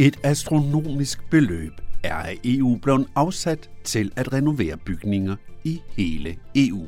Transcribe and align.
Et 0.00 0.20
astronomisk 0.22 1.30
beløb 1.30 1.72
er 2.04 2.14
af 2.14 2.38
EU 2.44 2.76
blevet 2.76 3.06
afsat 3.14 3.70
til 3.84 4.12
at 4.16 4.32
renovere 4.32 4.76
bygninger 4.76 5.36
i 5.64 5.82
hele 5.96 6.36
EU. 6.54 6.86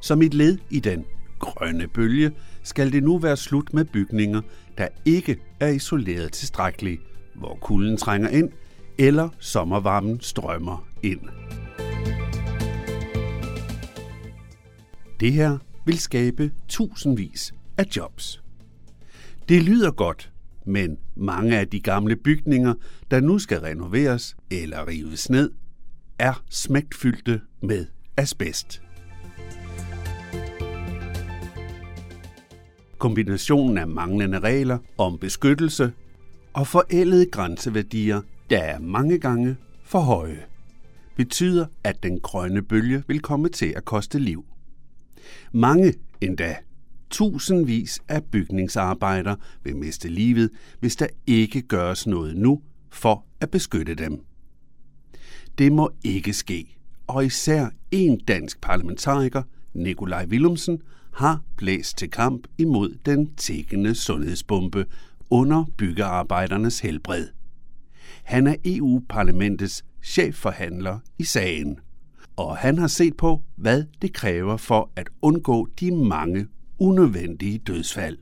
Som 0.00 0.22
et 0.22 0.34
led 0.34 0.58
i 0.70 0.80
den 0.80 1.04
grønne 1.38 1.88
bølge 1.88 2.30
skal 2.62 2.92
det 2.92 3.02
nu 3.02 3.18
være 3.18 3.36
slut 3.36 3.74
med 3.74 3.84
bygninger, 3.84 4.40
der 4.78 4.88
ikke 5.04 5.36
er 5.60 5.68
isoleret 5.68 6.32
tilstrækkeligt, 6.32 7.02
hvor 7.34 7.58
kulden 7.60 7.96
trænger 7.96 8.28
ind 8.28 8.50
eller 8.98 9.28
sommervarmen 9.38 10.20
strømmer 10.20 10.88
ind. 11.02 11.20
Det 15.20 15.32
her 15.32 15.58
vil 15.86 15.98
skabe 15.98 16.52
tusindvis 16.68 17.54
af 17.78 17.84
jobs. 17.96 18.42
Det 19.48 19.62
lyder 19.62 19.90
godt, 19.90 20.31
men 20.64 20.98
mange 21.16 21.58
af 21.58 21.68
de 21.68 21.80
gamle 21.80 22.16
bygninger, 22.16 22.74
der 23.10 23.20
nu 23.20 23.38
skal 23.38 23.60
renoveres 23.60 24.36
eller 24.50 24.88
rives 24.88 25.30
ned, 25.30 25.50
er 26.18 26.42
smægtfyldte 26.50 27.40
med 27.62 27.86
asbest. 28.16 28.82
Kombinationen 32.98 33.78
af 33.78 33.88
manglende 33.88 34.38
regler 34.38 34.78
om 34.98 35.18
beskyttelse 35.18 35.92
og 36.52 36.66
forældede 36.66 37.26
grænseværdier, 37.26 38.20
der 38.50 38.58
er 38.58 38.78
mange 38.78 39.18
gange 39.18 39.56
for 39.84 40.00
høje, 40.00 40.42
betyder, 41.16 41.66
at 41.84 42.02
den 42.02 42.20
grønne 42.20 42.62
bølge 42.62 43.02
vil 43.06 43.20
komme 43.20 43.48
til 43.48 43.72
at 43.76 43.84
koste 43.84 44.18
liv. 44.18 44.44
Mange 45.52 45.94
endda 46.20 46.56
tusindvis 47.12 48.00
af 48.08 48.24
bygningsarbejdere 48.24 49.36
vil 49.64 49.76
miste 49.76 50.08
livet, 50.08 50.50
hvis 50.80 50.96
der 50.96 51.06
ikke 51.26 51.62
gøres 51.62 52.06
noget 52.06 52.36
nu 52.36 52.62
for 52.90 53.24
at 53.40 53.50
beskytte 53.50 53.94
dem. 53.94 54.24
Det 55.58 55.72
må 55.72 55.90
ikke 56.04 56.32
ske, 56.32 56.76
og 57.06 57.26
især 57.26 57.68
en 57.90 58.18
dansk 58.18 58.60
parlamentariker, 58.60 59.42
Nikolaj 59.74 60.26
Willumsen, 60.26 60.82
har 61.12 61.42
blæst 61.56 61.98
til 61.98 62.10
kamp 62.10 62.46
imod 62.58 62.94
den 63.06 63.34
tækkende 63.34 63.94
sundhedsbombe 63.94 64.86
under 65.30 65.64
byggearbejdernes 65.76 66.80
helbred. 66.80 67.28
Han 68.24 68.46
er 68.46 68.54
EU-parlamentets 68.64 69.84
chefforhandler 70.02 70.98
i 71.18 71.24
sagen, 71.24 71.78
og 72.36 72.56
han 72.56 72.78
har 72.78 72.86
set 72.86 73.16
på, 73.16 73.42
hvad 73.56 73.84
det 74.02 74.12
kræver 74.12 74.56
for 74.56 74.90
at 74.96 75.08
undgå 75.22 75.68
de 75.80 75.90
mange 75.90 76.46
unødvendige 76.82 77.58
dødsfald. 77.58 78.18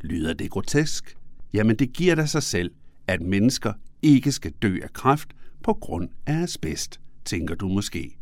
Lyder 0.00 0.34
det 0.34 0.50
grotesk? 0.50 1.16
Jamen 1.52 1.76
det 1.76 1.92
giver 1.92 2.14
da 2.14 2.26
sig 2.26 2.42
selv, 2.42 2.70
at 3.06 3.20
mennesker 3.20 3.72
ikke 4.02 4.32
skal 4.32 4.52
dø 4.62 4.78
af 4.82 4.92
kræft 4.92 5.28
på 5.64 5.72
grund 5.72 6.08
af 6.26 6.42
asbest, 6.42 7.00
tænker 7.24 7.54
du 7.54 7.68
måske. 7.68 8.16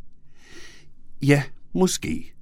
Ja, 1.22 1.42
måske. 1.72 2.32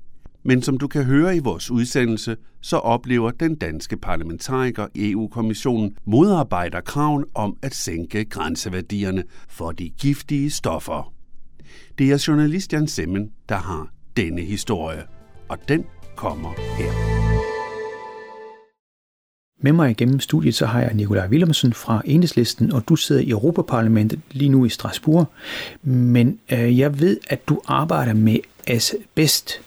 Men 0.42 0.62
som 0.62 0.78
du 0.78 0.88
kan 0.88 1.04
høre 1.04 1.36
i 1.36 1.38
vores 1.38 1.70
udsendelse, 1.70 2.36
så 2.60 2.76
oplever 2.76 3.30
den 3.30 3.54
danske 3.54 3.96
parlamentariker 3.96 4.86
EU-kommissionen 4.94 5.96
modarbejder 6.04 6.80
kraven 6.80 7.24
om 7.34 7.56
at 7.62 7.74
sænke 7.74 8.24
grænseværdierne 8.24 9.24
for 9.48 9.72
de 9.72 9.90
giftige 9.90 10.50
stoffer. 10.50 11.14
Det 11.98 12.12
er 12.12 12.24
journalist 12.28 12.72
Jan 12.72 12.88
Semmen, 12.88 13.32
der 13.48 13.56
har 13.56 13.88
denne 14.16 14.42
historie, 14.42 15.02
og 15.48 15.58
den 15.68 15.84
kommer 16.16 16.50
her. 16.78 17.12
Med 19.64 19.72
mig 19.72 19.90
igennem 19.90 20.20
studiet 20.20 20.54
så 20.54 20.66
har 20.66 20.80
jeg 20.80 20.94
Nikolaj 20.94 21.28
Willemsen 21.28 21.72
fra 21.72 22.02
Enhedslisten, 22.04 22.72
og 22.72 22.88
du 22.88 22.96
sidder 22.96 23.22
i 23.22 23.30
Europaparlamentet 23.30 24.20
lige 24.30 24.48
nu 24.48 24.64
i 24.64 24.68
Strasbourg. 24.68 25.26
Men 25.82 26.38
øh, 26.52 26.78
jeg 26.78 27.00
ved, 27.00 27.18
at 27.28 27.48
du 27.48 27.60
arbejder 27.66 28.12
med 28.12 28.36
asbest. 28.66 29.60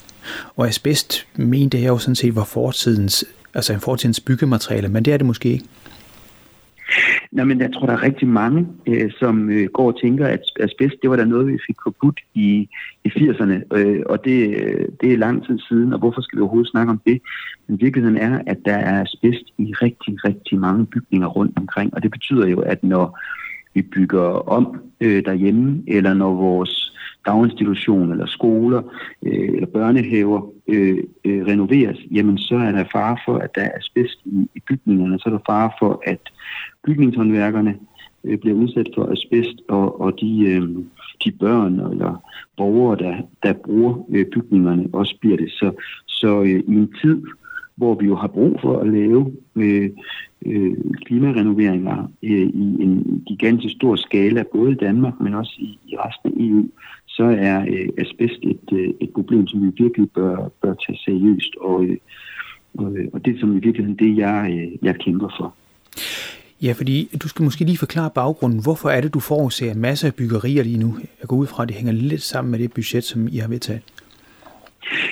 Og 0.55 0.67
asbest 0.67 1.27
mente 1.35 1.81
jeg 1.81 1.87
jo 1.87 1.97
sådan 1.97 2.15
set 2.15 2.35
var 2.35 2.43
fortidens, 2.43 3.25
altså 3.53 3.73
en 3.73 3.79
fortidens 3.79 4.19
byggemateriale, 4.19 4.87
men 4.87 5.05
det 5.05 5.13
er 5.13 5.17
det 5.17 5.25
måske 5.25 5.49
ikke. 5.49 5.65
Nå, 7.31 7.43
men 7.43 7.59
jeg 7.59 7.73
tror, 7.73 7.85
der 7.85 7.93
er 7.93 8.03
rigtig 8.03 8.27
mange, 8.27 8.67
øh, 8.87 9.11
som 9.19 9.49
øh, 9.49 9.67
går 9.73 9.87
og 9.91 10.01
tænker, 10.01 10.27
at 10.27 10.41
asbest, 10.59 10.95
det 11.01 11.09
var 11.09 11.15
der 11.15 11.25
noget, 11.25 11.47
vi 11.47 11.57
fik 11.67 11.75
forbudt 11.83 12.19
i, 12.33 12.69
i 13.05 13.07
80'erne, 13.07 13.77
øh, 13.77 14.01
og 14.05 14.25
det, 14.25 14.55
øh, 14.61 14.87
det 15.01 15.13
er 15.13 15.17
lang 15.17 15.45
tid 15.45 15.59
siden, 15.59 15.93
og 15.93 15.99
hvorfor 15.99 16.21
skal 16.21 16.37
vi 16.37 16.41
overhovedet 16.41 16.71
snakke 16.71 16.91
om 16.91 17.01
det? 17.05 17.21
Men 17.67 17.81
virkeligheden 17.81 18.17
er, 18.17 18.41
at 18.47 18.57
der 18.65 18.75
er 18.75 19.01
asbest 19.01 19.45
i 19.57 19.73
rigtig, 19.73 20.25
rigtig 20.25 20.59
mange 20.59 20.85
bygninger 20.85 21.27
rundt 21.27 21.57
omkring, 21.57 21.93
og 21.93 22.03
det 22.03 22.11
betyder 22.11 22.47
jo, 22.47 22.59
at 22.59 22.83
når 22.83 23.19
vi 23.73 23.81
bygger 23.81 24.49
om 24.57 24.81
øh, 25.01 25.25
derhjemme, 25.25 25.83
eller 25.87 26.13
når 26.13 26.33
vores 26.33 26.93
daginstitution 27.25 28.11
eller 28.11 28.25
skoler 28.25 28.81
øh, 29.25 29.49
eller 29.55 29.67
børnehaver 29.67 30.41
øh, 30.67 30.97
øh, 31.25 31.45
renoveres, 31.45 31.97
jamen 32.11 32.37
så 32.37 32.55
er 32.55 32.71
der 32.71 32.83
fare 32.91 33.17
for, 33.25 33.37
at 33.37 33.55
der 33.55 33.61
er 33.61 33.77
asbest 33.77 34.19
i, 34.25 34.49
i 34.55 34.59
bygningerne, 34.67 35.19
så 35.19 35.23
er 35.29 35.33
der 35.33 35.39
fare 35.49 35.71
for, 35.79 36.01
at 36.05 36.19
bygningshåndværkerne 36.85 37.75
øh, 38.23 38.37
bliver 38.37 38.55
udsat 38.55 38.87
for 38.95 39.11
asbest, 39.11 39.61
og, 39.67 40.01
og 40.01 40.19
de, 40.21 40.39
øh, 40.41 40.69
de 41.25 41.31
børn 41.31 41.79
eller 41.79 42.23
borgere, 42.57 42.97
der, 42.97 43.15
der 43.43 43.53
bruger 43.53 44.05
øh, 44.09 44.25
bygningerne, 44.25 44.89
også 44.93 45.15
bliver 45.21 45.37
det. 45.37 45.51
Så, 45.51 45.71
så 46.07 46.41
øh, 46.41 46.63
i 46.67 46.75
en 46.75 46.93
tid, 47.01 47.21
hvor 47.75 47.95
vi 47.95 48.05
jo 48.05 48.15
har 48.15 48.27
brug 48.27 48.59
for 48.61 48.79
at 48.79 48.87
lave 48.87 49.33
øh, 49.55 49.89
øh, 50.45 50.73
klimarenoveringer 51.05 52.11
øh, 52.23 52.47
i 52.63 52.83
en 52.83 53.23
gigantisk 53.27 53.75
stor 53.75 53.95
skala, 53.95 54.43
både 54.53 54.71
i 54.71 54.75
Danmark, 54.75 55.13
men 55.21 55.33
også 55.33 55.53
i, 55.59 55.79
i 55.87 55.95
resten 55.97 56.31
af 56.31 56.45
EU, 56.45 56.67
så 57.07 57.23
er 57.23 57.61
øh, 57.61 57.89
asbest 57.97 58.39
et, 58.43 58.69
øh, 58.71 58.89
et 59.01 59.09
problem, 59.13 59.47
som 59.47 59.61
vi 59.61 59.71
virkelig 59.83 60.11
bør, 60.11 60.51
bør 60.61 60.73
tage 60.73 60.97
seriøst, 61.05 61.55
og, 61.61 61.85
øh, 61.85 61.97
og, 62.77 62.97
øh, 62.97 63.07
og 63.13 63.25
det 63.25 63.39
som 63.39 63.57
i 63.57 63.59
virkeligheden 63.59 63.99
det, 63.99 64.17
jeg, 64.17 64.51
øh, 64.51 64.85
jeg 64.85 64.95
kæmper 64.95 65.29
for. 65.37 65.55
Ja, 66.61 66.71
fordi 66.71 67.09
du 67.23 67.27
skal 67.27 67.43
måske 67.43 67.65
lige 67.65 67.77
forklare 67.77 68.09
baggrunden. 68.15 68.61
Hvorfor 68.63 68.89
er 68.89 69.01
det, 69.01 69.13
du 69.13 69.19
forudser 69.19 69.71
en 69.71 69.81
masse 69.81 70.07
af 70.07 70.15
byggerier 70.15 70.63
lige 70.63 70.77
nu? 70.77 70.95
Jeg 71.21 71.27
går 71.27 71.35
ud 71.35 71.47
fra, 71.47 71.63
at 71.63 71.69
det 71.69 71.77
hænger 71.77 71.93
lidt 71.93 72.21
sammen 72.21 72.51
med 72.51 72.59
det 72.59 72.73
budget, 72.73 73.03
som 73.03 73.27
I 73.31 73.37
har 73.37 73.47
vedtaget. 73.47 73.81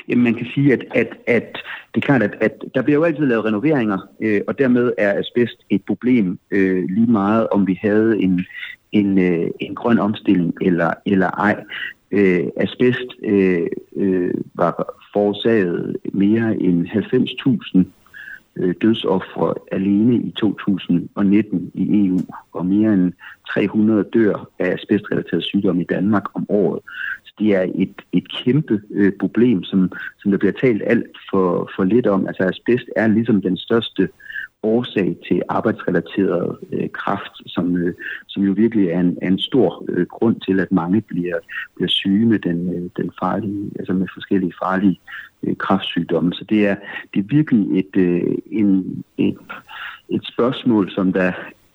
Jamen, 0.07 0.23
man 0.23 0.33
kan 0.33 0.47
sige, 0.53 0.73
at, 0.73 0.85
at, 0.95 1.07
at 1.27 1.57
det 1.95 2.03
er 2.03 2.05
klart, 2.05 2.23
at, 2.23 2.35
at 2.41 2.53
der 2.75 2.81
bliver 2.81 2.99
jo 2.99 3.03
altid 3.03 3.25
lavet 3.25 3.45
renoveringer, 3.45 3.97
øh, 4.21 4.41
og 4.47 4.57
dermed 4.59 4.91
er 4.97 5.19
asbest 5.19 5.57
et 5.69 5.81
problem 5.87 6.39
øh, 6.51 6.85
lige 6.89 7.11
meget, 7.11 7.47
om 7.49 7.67
vi 7.67 7.79
havde 7.81 8.21
en, 8.21 8.45
en, 8.91 9.19
øh, 9.19 9.47
en 9.59 9.75
grøn 9.75 9.99
omstilling 9.99 10.53
eller, 10.61 10.93
eller 11.05 11.27
ej. 11.27 11.63
Øh, 12.11 12.43
asbest 12.57 13.07
øh, 13.23 13.67
øh, 13.95 14.33
var 14.55 14.95
forårsaget 15.13 15.97
mere 16.13 16.55
end 16.61 16.87
90.000 16.87 17.85
øh, 18.55 18.75
dødsoffre 18.81 19.53
alene 19.71 20.15
i 20.15 20.31
2019 20.31 21.71
i 21.73 22.07
EU, 22.07 22.19
og 22.53 22.65
mere 22.65 22.93
end 22.93 23.13
300 23.49 24.05
dør 24.13 24.49
af 24.59 24.73
asbestrelateret 24.73 25.43
sygdom 25.43 25.79
i 25.79 25.83
Danmark 25.83 26.23
om 26.33 26.45
året. 26.49 26.79
Det 27.39 27.55
er 27.55 27.71
et, 27.75 28.01
et 28.11 28.31
kæmpe 28.43 28.81
øh, 28.91 29.11
problem, 29.19 29.63
som, 29.63 29.91
som 30.19 30.31
der 30.31 30.37
bliver 30.37 30.53
talt 30.53 30.81
alt 30.85 31.17
for, 31.31 31.69
for 31.75 31.83
lidt 31.83 32.07
om. 32.07 32.27
Altså 32.27 32.43
asbest 32.43 32.85
er 32.95 33.07
ligesom 33.07 33.41
den 33.41 33.57
største 33.57 34.09
årsag 34.63 35.17
til 35.27 35.41
arbejdsrelateret 35.49 36.57
øh, 36.71 36.89
kraft, 36.89 37.31
som, 37.45 37.77
øh, 37.77 37.93
som 38.27 38.43
jo 38.43 38.53
virkelig 38.53 38.87
er 38.87 38.99
en, 38.99 39.17
er 39.21 39.27
en 39.27 39.39
stor 39.39 39.85
øh, 39.89 40.05
grund 40.05 40.41
til, 40.41 40.59
at 40.59 40.71
mange 40.71 41.01
bliver, 41.01 41.37
bliver 41.75 41.89
syge 41.89 42.25
med 42.25 42.39
den, 42.39 42.69
øh, 42.75 42.89
den 42.97 43.11
farlige, 43.21 43.71
altså 43.79 43.93
med 43.93 44.07
forskellige 44.13 44.53
farlige 44.63 44.99
øh, 45.43 45.57
kraftsygdomme. 45.57 46.33
Så 46.33 46.45
det 46.49 46.67
er, 46.67 46.75
det 47.13 47.19
er 47.19 47.35
virkelig 47.35 47.79
et, 47.79 47.95
øh, 47.95 48.37
en, 48.51 49.03
et, 49.17 49.37
et 50.09 50.27
spørgsmål, 50.33 50.91
som 50.91 51.13
der, 51.13 51.31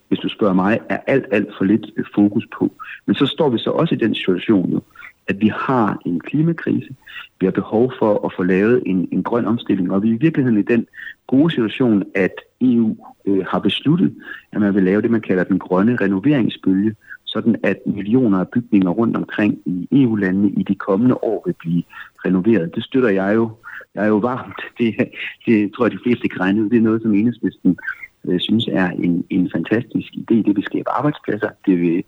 hvis 0.08 0.18
du 0.18 0.28
spørger 0.28 0.54
mig, 0.54 0.80
er 0.88 0.98
alt, 1.06 1.26
alt 1.30 1.48
for 1.58 1.64
lidt 1.64 1.86
øh, 1.96 2.04
fokus 2.14 2.46
på. 2.58 2.72
Men 3.06 3.14
så 3.14 3.26
står 3.26 3.48
vi 3.48 3.58
så 3.58 3.70
også 3.70 3.94
i 3.94 3.98
den 3.98 4.14
situation 4.14 4.70
nu, 4.70 4.82
at 5.28 5.40
vi 5.40 5.48
har 5.48 5.98
en 6.06 6.20
klimakrise. 6.20 6.96
Vi 7.40 7.46
har 7.46 7.50
behov 7.50 7.92
for 7.98 8.26
at 8.26 8.32
få 8.36 8.42
lavet 8.42 8.82
en, 8.86 9.08
en 9.12 9.22
grøn 9.22 9.44
omstilling, 9.44 9.92
og 9.92 10.02
vi 10.02 10.10
er 10.10 10.14
i 10.14 10.18
virkeligheden 10.20 10.58
i 10.58 10.62
den 10.62 10.86
gode 11.26 11.50
situation, 11.50 12.02
at 12.14 12.34
EU 12.60 12.96
øh, 13.26 13.46
har 13.46 13.58
besluttet, 13.58 14.14
at 14.52 14.60
man 14.60 14.74
vil 14.74 14.82
lave 14.82 15.02
det, 15.02 15.10
man 15.10 15.20
kalder 15.20 15.44
den 15.44 15.58
grønne 15.58 15.96
renoveringsbølge, 15.96 16.94
sådan 17.24 17.56
at 17.62 17.76
millioner 17.86 18.38
af 18.38 18.48
bygninger 18.48 18.90
rundt 18.90 19.16
omkring 19.16 19.58
i 19.66 19.88
EU-landene 19.92 20.50
i 20.50 20.62
de 20.62 20.74
kommende 20.74 21.14
år 21.14 21.42
vil 21.46 21.54
blive 21.58 21.82
renoveret. 22.24 22.74
Det 22.74 22.84
støtter 22.84 23.08
jeg 23.08 23.34
jo. 23.34 23.50
Jeg 23.94 24.04
er 24.04 24.08
jo 24.08 24.16
varmt. 24.16 24.60
Det, 24.78 25.08
det 25.46 25.72
tror 25.72 25.84
jeg, 25.84 25.92
de 25.92 26.02
fleste 26.02 26.28
kan 26.28 26.40
regne 26.40 26.62
ud. 26.62 26.70
Det 26.70 26.76
er 26.76 26.82
noget, 26.82 27.02
som 27.02 27.14
enhedslisten 27.14 27.78
øh, 28.24 28.40
synes 28.40 28.68
er 28.72 28.90
en, 28.90 29.24
en 29.30 29.50
fantastisk 29.54 30.12
idé. 30.12 30.34
Det 30.34 30.56
vil 30.56 30.64
skabe 30.64 30.90
arbejdspladser, 30.90 31.48
det 31.66 31.80
vil 31.80 32.04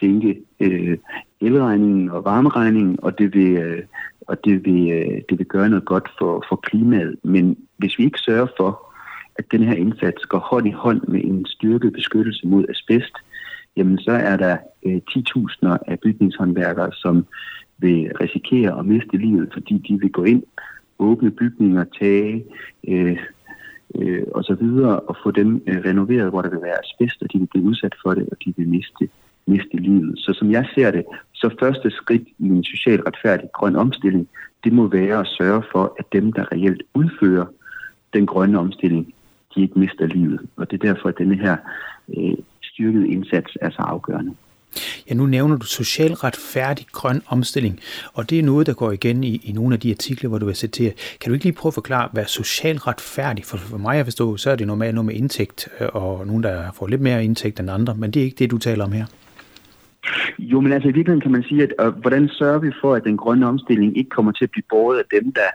sænke 0.00 0.40
øh, 0.60 0.98
elregningen 1.40 2.10
og 2.10 2.24
varmeregningen, 2.24 2.98
og 3.02 3.18
det 3.18 3.34
vil, 3.34 3.56
øh, 3.56 3.82
og 4.20 4.44
det 4.44 4.64
vil, 4.64 4.90
øh, 4.90 5.22
det 5.28 5.38
vil 5.38 5.46
gøre 5.46 5.68
noget 5.68 5.84
godt 5.84 6.08
for, 6.18 6.44
for 6.48 6.56
klimaet. 6.56 7.16
Men 7.22 7.56
hvis 7.76 7.98
vi 7.98 8.04
ikke 8.04 8.18
sørger 8.18 8.46
for, 8.56 8.94
at 9.38 9.44
den 9.50 9.62
her 9.62 9.74
indsats 9.74 10.26
går 10.26 10.38
hånd 10.38 10.66
i 10.68 10.70
hånd 10.70 11.02
med 11.08 11.24
en 11.24 11.46
styrket 11.46 11.92
beskyttelse 11.92 12.46
mod 12.46 12.64
asbest, 12.68 13.14
jamen 13.76 13.98
så 13.98 14.12
er 14.12 14.36
der 14.36 14.56
øh, 14.86 15.00
10.000 15.10 15.78
af 15.86 16.00
bygningshåndværkere, 16.00 16.92
som 16.92 17.26
vil 17.78 18.12
risikere 18.20 18.78
at 18.78 18.86
miste 18.86 19.16
livet, 19.16 19.48
fordi 19.52 19.78
de 19.88 20.00
vil 20.00 20.12
gå 20.12 20.24
ind, 20.24 20.42
åbne 20.98 21.30
bygninger, 21.30 21.84
tage 22.00 22.44
øh, 22.88 23.18
øh, 23.94 24.22
og 24.34 24.44
så 24.44 24.54
videre, 24.54 25.00
og 25.00 25.16
få 25.22 25.30
dem 25.30 25.62
øh, 25.66 25.78
renoveret, 25.84 26.30
hvor 26.30 26.42
der 26.42 26.50
vil 26.50 26.62
være 26.62 26.78
asbest, 26.84 27.22
og 27.22 27.32
de 27.32 27.38
vil 27.38 27.46
blive 27.46 27.64
udsat 27.64 27.94
for 28.02 28.14
det, 28.14 28.28
og 28.32 28.36
de 28.44 28.54
vil 28.56 28.68
miste, 28.68 29.08
miste 29.46 29.76
livet. 29.76 30.18
Så 30.18 30.32
som 30.32 30.50
jeg 30.50 30.66
ser 30.74 30.90
det, 30.90 31.04
så 31.34 31.50
første 31.60 31.90
skridt 31.90 32.28
i 32.38 32.44
en 32.44 32.64
socialt 32.64 33.02
retfærdig 33.06 33.48
grøn 33.52 33.76
omstilling, 33.76 34.28
det 34.64 34.72
må 34.72 34.86
være 34.86 35.20
at 35.20 35.26
sørge 35.26 35.62
for, 35.72 35.96
at 35.98 36.04
dem, 36.12 36.32
der 36.32 36.52
reelt 36.52 36.82
udfører 36.94 37.46
den 38.14 38.26
grønne 38.26 38.58
omstilling, 38.58 39.14
de 39.54 39.62
ikke 39.62 39.78
mister 39.78 40.06
livet. 40.06 40.40
Og 40.56 40.70
det 40.70 40.82
er 40.82 40.92
derfor, 40.92 41.08
at 41.08 41.18
denne 41.18 41.36
her 41.36 41.56
øh, 42.16 42.36
styrkede 42.62 43.08
indsats 43.08 43.56
er 43.60 43.70
så 43.70 43.82
afgørende. 43.82 44.34
Ja, 45.10 45.14
nu 45.14 45.26
nævner 45.26 45.56
du 45.56 45.66
social 45.66 46.12
retfærdig 46.12 46.86
grøn 46.92 47.22
omstilling, 47.26 47.80
og 48.14 48.30
det 48.30 48.38
er 48.38 48.42
noget, 48.42 48.66
der 48.66 48.74
går 48.74 48.92
igen 48.92 49.24
i, 49.24 49.40
i 49.44 49.52
nogle 49.52 49.74
af 49.74 49.80
de 49.80 49.90
artikler, 49.90 50.28
hvor 50.28 50.38
du 50.38 50.46
vil 50.46 50.56
citere. 50.56 50.92
Kan 51.20 51.30
du 51.30 51.34
ikke 51.34 51.44
lige 51.44 51.54
prøve 51.56 51.70
at 51.70 51.74
forklare, 51.74 52.08
hvad 52.12 52.24
social 52.24 52.76
retfærdig, 52.76 53.44
for, 53.44 53.56
for 53.56 53.78
mig 53.78 53.98
at 53.98 54.06
forstå, 54.06 54.36
så 54.36 54.50
er 54.50 54.56
det 54.56 54.66
normalt 54.66 54.94
noget 54.94 55.06
med 55.06 55.14
indtægt, 55.14 55.68
øh, 55.80 55.88
og 55.92 56.26
nogen, 56.26 56.42
der 56.42 56.72
får 56.72 56.86
lidt 56.86 57.00
mere 57.00 57.24
indtægt 57.24 57.60
end 57.60 57.70
andre, 57.70 57.94
men 57.94 58.10
det 58.10 58.20
er 58.20 58.24
ikke 58.24 58.38
det, 58.38 58.50
du 58.50 58.58
taler 58.58 58.84
om 58.84 58.92
her. 58.92 59.06
Jo, 60.38 60.60
men 60.60 60.72
altså 60.72 60.88
i 60.88 60.92
virkeligheden 60.92 61.20
kan 61.20 61.32
man 61.32 61.42
sige, 61.42 61.62
at 61.62 61.72
øh, 61.80 61.88
hvordan 61.88 62.28
sørger 62.28 62.58
vi 62.58 62.70
for, 62.80 62.94
at 62.94 63.04
den 63.04 63.16
grønne 63.16 63.46
omstilling 63.46 63.98
ikke 63.98 64.10
kommer 64.10 64.32
til 64.32 64.44
at 64.44 64.50
blive 64.50 64.64
båret 64.70 64.98
af 64.98 65.04
dem, 65.20 65.32
der, 65.32 65.50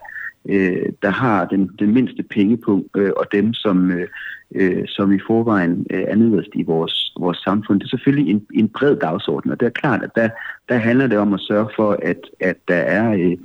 øh, 0.49 0.89
der 1.01 1.09
har 1.09 1.45
den, 1.45 1.69
den 1.79 1.93
mindste 1.93 2.23
pengepunkt, 2.23 2.87
øh, 2.97 3.11
og 3.17 3.25
dem, 3.31 3.53
som, 3.53 3.91
øh, 3.91 4.07
øh, 4.55 4.83
som 4.87 5.11
i 5.11 5.19
forvejen 5.27 5.87
øh, 5.89 6.03
er 6.07 6.15
nederst 6.15 6.49
i 6.53 6.63
vores, 6.63 7.13
vores 7.19 7.37
samfund. 7.37 7.79
Det 7.79 7.85
er 7.85 7.89
selvfølgelig 7.89 8.31
en, 8.31 8.45
en 8.53 8.69
bred 8.69 8.95
dagsorden, 8.95 9.51
og 9.51 9.59
det 9.59 9.65
er 9.65 9.79
klart, 9.81 10.03
at 10.03 10.11
der, 10.15 10.29
der 10.69 10.75
handler 10.75 11.07
det 11.07 11.17
om 11.17 11.33
at 11.33 11.39
sørge 11.39 11.69
for, 11.75 11.97
at, 12.01 12.19
at 12.39 12.57
der 12.67 12.75
er... 12.75 13.13
Øh, 13.13 13.37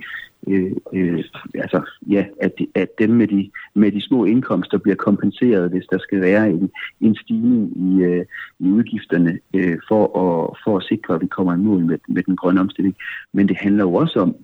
øh, 0.46 0.72
øh, 0.92 1.24
altså, 1.54 1.82
ja, 2.10 2.24
at, 2.40 2.52
at 2.74 2.88
dem 2.98 3.10
med 3.10 3.28
de, 3.28 3.50
med 3.74 3.92
de 3.92 4.00
små 4.00 4.24
indkomster 4.24 4.78
bliver 4.78 4.96
kompenseret, 4.96 5.70
hvis 5.70 5.86
der 5.90 5.98
skal 5.98 6.20
være 6.20 6.50
en, 6.50 6.70
en 7.00 7.16
stigning 7.16 7.76
i, 7.76 8.02
øh, 8.02 8.24
i 8.58 8.70
udgifterne 8.70 9.38
øh, 9.54 9.78
for, 9.88 10.04
at, 10.04 10.56
for 10.64 10.76
at 10.76 10.84
sikre, 10.84 11.14
at 11.14 11.20
vi 11.20 11.26
kommer 11.26 11.54
i 11.54 11.58
mål 11.58 11.84
med, 11.84 11.98
med 12.08 12.22
den 12.22 12.36
grønne 12.36 12.60
omstilling. 12.60 12.96
Men 13.32 13.48
det 13.48 13.56
handler 13.56 13.84
jo 13.84 13.94
også 13.94 14.20
om, 14.20 14.36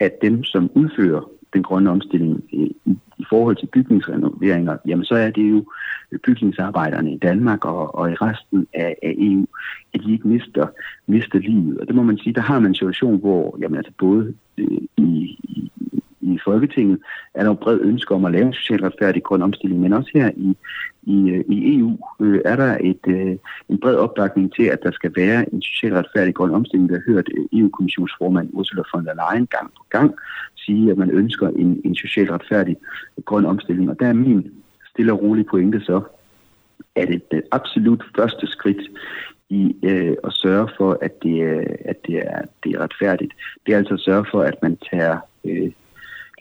at 0.00 0.22
dem, 0.22 0.44
som 0.44 0.70
udfører 0.74 1.30
den 1.54 1.62
grønne 1.62 1.90
omstilling 1.90 2.44
øh, 2.52 2.60
i, 2.60 2.98
i 3.18 3.24
forhold 3.28 3.56
til 3.56 3.66
bygningsrenoveringer, 3.66 4.76
jamen 4.86 5.04
så 5.04 5.14
er 5.14 5.30
det 5.30 5.50
jo 5.50 5.64
bygningsarbejderne 6.24 7.12
i 7.12 7.18
Danmark 7.18 7.64
og, 7.64 7.94
og 7.94 8.12
i 8.12 8.14
resten 8.14 8.66
af, 8.74 8.96
af 9.02 9.14
EU, 9.18 9.46
at 9.94 10.00
de 10.04 10.12
ikke 10.12 10.28
mister, 10.28 10.66
mister 11.06 11.38
livet. 11.38 11.78
Og 11.78 11.86
det 11.86 11.94
må 11.94 12.02
man 12.02 12.18
sige, 12.18 12.34
der 12.34 12.40
har 12.40 12.58
man 12.58 12.70
en 12.70 12.74
situation, 12.74 13.20
hvor 13.20 13.58
jamen, 13.60 13.76
altså 13.76 13.92
både 13.98 14.34
øh, 14.58 14.78
i, 14.96 15.38
i, 15.42 15.72
i 16.24 16.38
Folketinget 16.44 16.98
er 17.34 17.42
der 17.44 17.50
en 17.50 17.56
bred 17.56 17.80
ønske 17.80 18.14
om 18.14 18.24
at 18.24 18.32
lave 18.32 18.46
en 18.46 18.52
socialt 18.52 18.82
retfærdig 18.82 19.22
grøn 19.22 19.42
omstilling, 19.42 19.80
men 19.80 19.92
også 19.92 20.10
her 20.14 20.30
i, 20.36 20.56
i, 21.02 21.30
øh, 21.30 21.44
i 21.48 21.78
EU 21.78 21.98
øh, 22.20 22.40
er 22.44 22.56
der 22.56 22.78
et, 22.80 23.06
øh, 23.06 23.36
en 23.68 23.80
bred 23.80 23.96
opbakning 23.96 24.54
til, 24.54 24.62
at 24.62 24.82
der 24.82 24.90
skal 24.90 25.12
være 25.16 25.54
en 25.54 25.62
socialt 25.62 25.94
retfærdig 25.94 26.34
grøn 26.34 26.50
omstilling. 26.50 26.88
Vi 26.88 26.94
har 26.94 27.12
hørt 27.12 27.28
øh, 27.36 27.60
EU-kommissionsformand 27.60 28.48
Ursula 28.52 28.82
von 28.94 29.06
der 29.06 29.14
Leyen 29.14 29.46
gang 29.46 29.70
på 29.76 29.84
gang 29.90 30.14
sige, 30.56 30.90
at 30.90 30.98
man 30.98 31.10
ønsker 31.10 31.48
en, 31.48 31.80
en 31.84 31.94
socialt 31.94 32.30
retfærdig 32.30 32.76
grøn 33.24 33.46
omstilling. 33.46 33.90
Og 33.90 34.00
der 34.00 34.06
er 34.06 34.12
min 34.12 34.52
stille 34.90 35.12
og 35.12 35.22
rolige 35.22 35.44
pointe 35.50 35.80
så, 35.80 36.00
at 36.96 37.10
et, 37.10 37.22
et 37.32 37.42
absolut 37.52 38.04
første 38.16 38.46
skridt 38.46 38.82
i 39.48 39.76
øh, 39.82 40.16
at 40.24 40.32
sørge 40.32 40.68
for, 40.76 40.98
at 41.02 41.22
det, 41.22 41.42
øh, 41.42 41.66
at 41.84 42.06
det, 42.06 42.16
er, 42.16 42.42
det 42.64 42.72
er 42.72 42.80
retfærdigt, 42.80 43.32
det 43.66 43.74
er 43.74 43.78
altså 43.78 43.94
at 43.94 44.00
sørge 44.00 44.26
for, 44.30 44.40
at 44.42 44.62
man 44.62 44.76
tager 44.90 45.18
øh, 45.44 45.70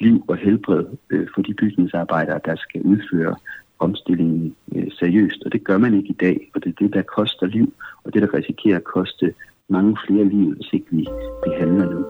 liv 0.03 0.23
og 0.27 0.37
helbred 0.37 0.85
øh, 1.09 1.27
for 1.33 1.41
de 1.41 1.53
bygningsarbejdere, 1.53 2.39
der 2.45 2.55
skal 2.55 2.81
udføre 2.81 3.35
omstillingen 3.79 4.55
øh, 4.75 4.87
seriøst. 4.99 5.43
Og 5.45 5.51
det 5.51 5.63
gør 5.63 5.77
man 5.77 5.93
ikke 5.93 6.09
i 6.09 6.19
dag, 6.25 6.37
og 6.53 6.63
det 6.63 6.69
er 6.69 6.83
det, 6.83 6.93
der 6.93 7.01
koster 7.01 7.45
liv, 7.45 7.73
og 8.03 8.13
det, 8.13 8.21
der 8.21 8.33
risikerer 8.33 8.77
at 8.77 8.83
koste 8.83 9.33
mange 9.69 9.97
flere 10.07 10.25
liv, 10.25 10.53
hvis 10.55 10.73
ikke 10.73 10.85
vi, 10.89 11.07
behandler 11.45 11.91
nu. 11.93 12.05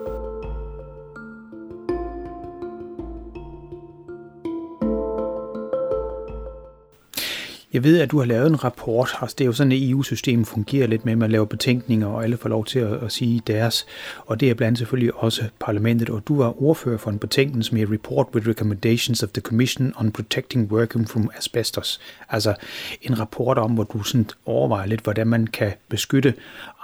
Jeg 7.74 7.84
ved, 7.84 8.00
at 8.00 8.12
du 8.12 8.20
har 8.20 8.26
lavet 8.26 8.48
en 8.48 8.64
rapport. 8.64 9.10
Altså, 9.22 9.36
det 9.38 9.44
er 9.44 9.46
jo 9.46 9.54
sådan, 9.54 9.72
at 9.72 9.78
EU-systemet 9.82 10.48
fungerer 10.48 10.88
lidt 10.88 11.06
med, 11.06 11.14
at 11.14 11.18
man 11.18 11.32
laver 11.32 11.46
betænkninger, 11.46 12.08
og 12.08 12.24
alle 12.24 12.38
får 12.38 12.50
lov 12.50 12.66
til 12.66 12.80
at, 12.80 13.04
at 13.04 13.12
sige 13.12 13.42
deres. 13.48 13.86
Og 14.26 14.40
det 14.40 14.50
er 14.50 14.54
blandt 14.54 14.78
selvfølgelig 14.78 15.14
også 15.14 15.44
parlamentet. 15.60 16.10
Og 16.10 16.22
du 16.28 16.38
var 16.38 16.64
ordfører 16.64 16.98
for 16.98 17.12
en 17.12 17.20
betænkning, 17.20 17.66
som 17.66 17.78
er 17.78 17.92
Report 17.92 18.28
with 18.36 18.48
Recommendations 18.48 19.24
of 19.24 19.30
the 19.30 19.42
Commission 19.42 19.94
on 19.98 20.12
Protecting 20.12 20.72
Working 20.72 21.10
from 21.10 21.30
Asbestos. 21.38 22.00
Altså 22.30 22.56
en 23.02 23.20
rapport 23.20 23.58
om, 23.58 23.72
hvor 23.72 23.84
du 23.84 24.04
sådan 24.04 24.30
overvejer 24.46 24.88
lidt, 24.88 25.02
hvordan 25.02 25.28
man 25.28 25.48
kan 25.48 25.74
beskytte 25.90 26.34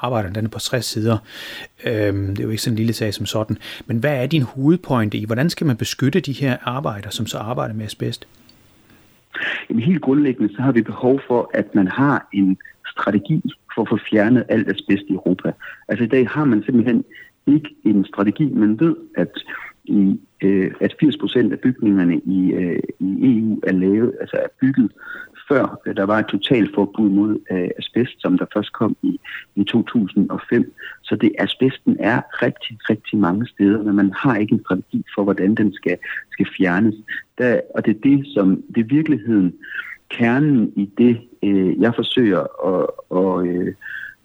arbejderne. 0.01 0.35
Den 0.35 0.45
er 0.45 0.49
på 0.49 0.59
60 0.59 0.85
sider. 0.85 1.17
Øhm, 1.83 2.27
det 2.27 2.39
er 2.39 2.43
jo 2.43 2.49
ikke 2.49 2.61
sådan 2.61 2.73
en 2.73 2.77
lille 2.77 2.93
sag 2.93 3.13
som 3.13 3.25
sådan. 3.25 3.57
Men 3.85 3.97
hvad 3.97 4.11
er 4.11 4.25
din 4.25 4.41
hovedpointe 4.41 5.17
i, 5.17 5.25
hvordan 5.25 5.49
skal 5.49 5.67
man 5.67 5.77
beskytte 5.77 6.19
de 6.19 6.33
her 6.33 6.57
arbejdere, 6.61 7.11
som 7.11 7.27
så 7.27 7.37
arbejder 7.37 7.73
med 7.73 7.85
asbest? 7.85 8.27
Jamen 9.69 9.83
helt 9.83 10.01
grundlæggende, 10.01 10.55
så 10.55 10.61
har 10.61 10.71
vi 10.71 10.81
behov 10.81 11.19
for, 11.27 11.51
at 11.53 11.75
man 11.75 11.87
har 11.87 12.27
en 12.33 12.57
strategi 12.87 13.41
for 13.75 13.81
at 13.81 13.89
få 13.89 13.97
fjernet 14.09 14.43
alt 14.49 14.67
asbest 14.69 15.03
i 15.07 15.13
Europa. 15.13 15.51
Altså 15.87 16.03
i 16.03 16.07
dag 16.07 16.27
har 16.27 16.45
man 16.45 16.63
simpelthen 16.63 17.03
ikke 17.47 17.75
en 17.83 18.05
strategi. 18.05 18.49
Man 18.53 18.79
ved, 18.79 18.95
at, 19.17 19.31
i, 19.83 20.19
øh, 20.41 20.71
at 20.81 20.95
80 20.99 21.17
procent 21.17 21.53
af 21.53 21.59
bygningerne 21.59 22.15
i, 22.25 22.51
øh, 22.53 22.79
i 22.99 23.39
EU 23.39 23.59
er 23.63 23.71
lavet, 23.71 24.13
altså 24.21 24.37
er 24.37 24.47
bygget 24.61 24.91
før 25.49 25.81
øh, 25.85 25.95
der 25.95 26.03
var 26.03 26.19
et 26.19 26.25
totalt 26.25 26.75
forbud 26.75 27.09
mod 27.09 27.37
øh, 27.51 27.69
asbest, 27.77 28.21
som 28.21 28.37
der 28.37 28.45
først 28.53 28.73
kom 28.73 28.97
i, 29.01 29.19
i 29.55 29.63
2005. 29.63 30.73
Så 31.03 31.15
det 31.15 31.31
asbesten 31.39 31.97
er 31.99 32.21
rigtig, 32.41 32.77
rigtig 32.89 33.19
mange 33.19 33.47
steder, 33.47 33.83
men 33.83 33.95
man 33.95 34.11
har 34.17 34.35
ikke 34.35 34.53
en 34.53 34.63
strategi 34.65 35.05
for, 35.15 35.23
hvordan 35.23 35.55
den 35.55 35.73
skal, 35.73 35.97
skal 36.31 36.47
fjernes. 36.57 36.95
Der, 37.37 37.59
og 37.75 37.85
det 37.85 37.95
er 37.95 38.01
det, 38.03 38.27
som 38.33 38.63
det 38.75 38.81
er 38.81 38.95
virkeligheden, 38.95 39.53
kernen 40.09 40.73
i 40.75 40.89
det, 40.97 41.21
øh, 41.43 41.81
jeg 41.81 41.95
forsøger 41.95 42.39
at, 42.39 42.87
og, 43.09 43.47
øh, 43.47 43.73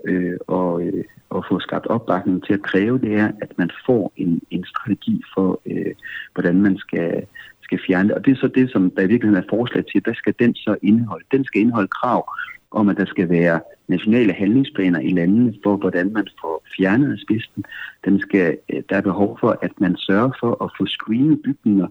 øh, 0.04 0.36
og, 0.46 0.82
øh, 0.82 1.04
og 1.30 1.44
få 1.48 1.60
skabt 1.60 1.86
opbakning 1.86 2.44
til 2.44 2.54
at 2.54 2.62
kræve, 2.62 2.98
det 2.98 3.14
er, 3.14 3.30
at 3.42 3.58
man 3.58 3.70
får 3.86 4.12
en, 4.16 4.40
en 4.50 4.64
strategi 4.64 5.22
for, 5.34 5.60
øh, 5.66 5.94
hvordan 6.34 6.62
man 6.62 6.78
skal, 6.78 7.26
skal 7.62 7.80
fjerne 7.86 8.08
det. 8.08 8.16
Og 8.16 8.24
det 8.24 8.32
er 8.32 8.36
så 8.36 8.48
det, 8.48 8.70
som 8.70 8.90
der 8.90 9.02
i 9.02 9.06
virkeligheden 9.06 9.44
er 9.44 9.56
forslag 9.56 9.84
til. 9.86 10.00
Hvad 10.04 10.14
skal 10.14 10.34
den 10.38 10.54
så 10.54 10.76
indeholde? 10.82 11.24
Den 11.32 11.44
skal 11.44 11.60
indeholde 11.60 11.88
krav 11.88 12.32
om, 12.70 12.88
at 12.88 12.96
der 12.96 13.04
skal 13.04 13.28
være 13.28 13.60
nationale 13.88 14.32
handlingsplaner 14.32 15.00
i 15.00 15.08
landene 15.08 15.54
for, 15.62 15.76
hvordan 15.76 16.12
man 16.12 16.26
får 16.40 16.64
fjernet 16.76 17.12
asbesten. 17.12 17.64
Den 18.04 18.20
skal, 18.20 18.58
øh, 18.72 18.82
der 18.88 18.96
er 18.96 19.00
behov 19.00 19.38
for, 19.40 19.58
at 19.62 19.72
man 19.80 19.96
sørger 19.96 20.30
for 20.40 20.64
at 20.64 20.70
få 20.78 20.86
screenet 20.86 21.42
bygninger 21.44 21.86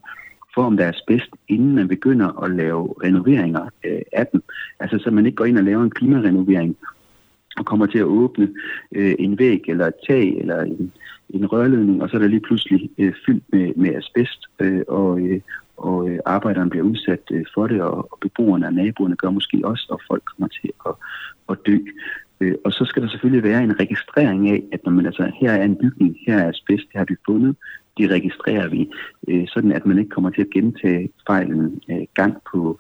for, 0.54 0.64
om 0.64 0.78
der 0.78 0.86
er 0.86 0.90
asbest, 0.90 1.30
inden 1.48 1.76
man 1.76 1.88
begynder 1.88 2.44
at 2.44 2.52
lave 2.52 2.94
renoveringer 3.04 3.70
øh, 3.84 4.02
af 4.14 4.28
dem. 4.28 4.44
Altså, 4.80 4.98
så 5.04 5.12
man 5.12 5.26
ikke 5.26 5.36
går 5.36 5.46
ind 5.46 5.58
og 5.58 5.64
laver 5.64 5.84
en 5.84 5.90
klimarenovering 5.90 6.78
og 7.58 7.66
kommer 7.66 7.86
til 7.86 7.98
at 7.98 8.04
åbne 8.04 8.50
øh, 8.96 9.16
en 9.20 9.40
væg 9.40 9.62
eller 9.68 9.88
et 9.88 9.94
tag 10.08 10.38
eller 10.38 10.62
en, 10.62 10.92
en 11.30 11.46
rørledning, 11.46 12.04
og 12.04 12.10
så 12.10 12.18
er 12.18 12.22
der 12.22 12.28
lige 12.28 12.48
pludselig 12.48 12.90
øh, 12.98 13.14
fyldt 13.26 13.44
med, 13.52 13.74
med 13.76 13.96
asbest, 13.96 14.40
øh, 14.60 14.82
og, 14.88 15.20
øh, 15.20 15.42
og 15.78 16.10
øh, 16.10 16.20
arbejderen 16.26 16.70
bliver 16.70 16.86
udsat 16.86 17.24
øh, 17.32 17.46
for 17.54 17.68
det, 17.68 17.82
og, 17.82 18.12
og 18.12 18.18
beboerne 18.22 18.66
og 18.68 18.74
naboerne 18.74 19.16
gør 19.16 19.30
måske 19.30 19.62
også, 19.64 19.86
og 19.90 20.02
folk 20.08 20.24
kommer 20.26 20.48
til 20.48 20.72
at, 20.86 20.94
at 21.50 21.58
dø. 21.66 21.78
Øh, 22.40 22.56
og 22.66 22.72
så 22.72 22.86
skal 22.86 23.02
der 23.02 23.10
selvfølgelig 23.10 23.44
være 23.44 23.64
en 23.64 23.80
registrering 23.80 24.50
af, 24.50 24.64
at 24.72 24.86
når 24.86 24.92
man 24.92 25.06
altså, 25.06 25.32
her 25.42 25.52
er 25.52 25.64
en 25.64 25.76
bygning, 25.76 26.18
her 26.28 26.38
er 26.38 26.50
asbest, 26.50 26.84
det 26.92 26.98
har 26.98 27.06
vi 27.10 27.16
fundet, 27.26 27.56
det 27.98 28.10
registrerer 28.10 28.70
vi, 28.70 28.90
øh, 29.28 29.48
sådan 29.48 29.72
at 29.72 29.86
man 29.86 29.98
ikke 30.00 30.10
kommer 30.10 30.30
til 30.30 30.42
at 30.42 30.50
gentage 30.50 31.10
fejlen 31.28 31.82
øh, 31.92 32.06
gang 32.14 32.38
på, 32.52 32.80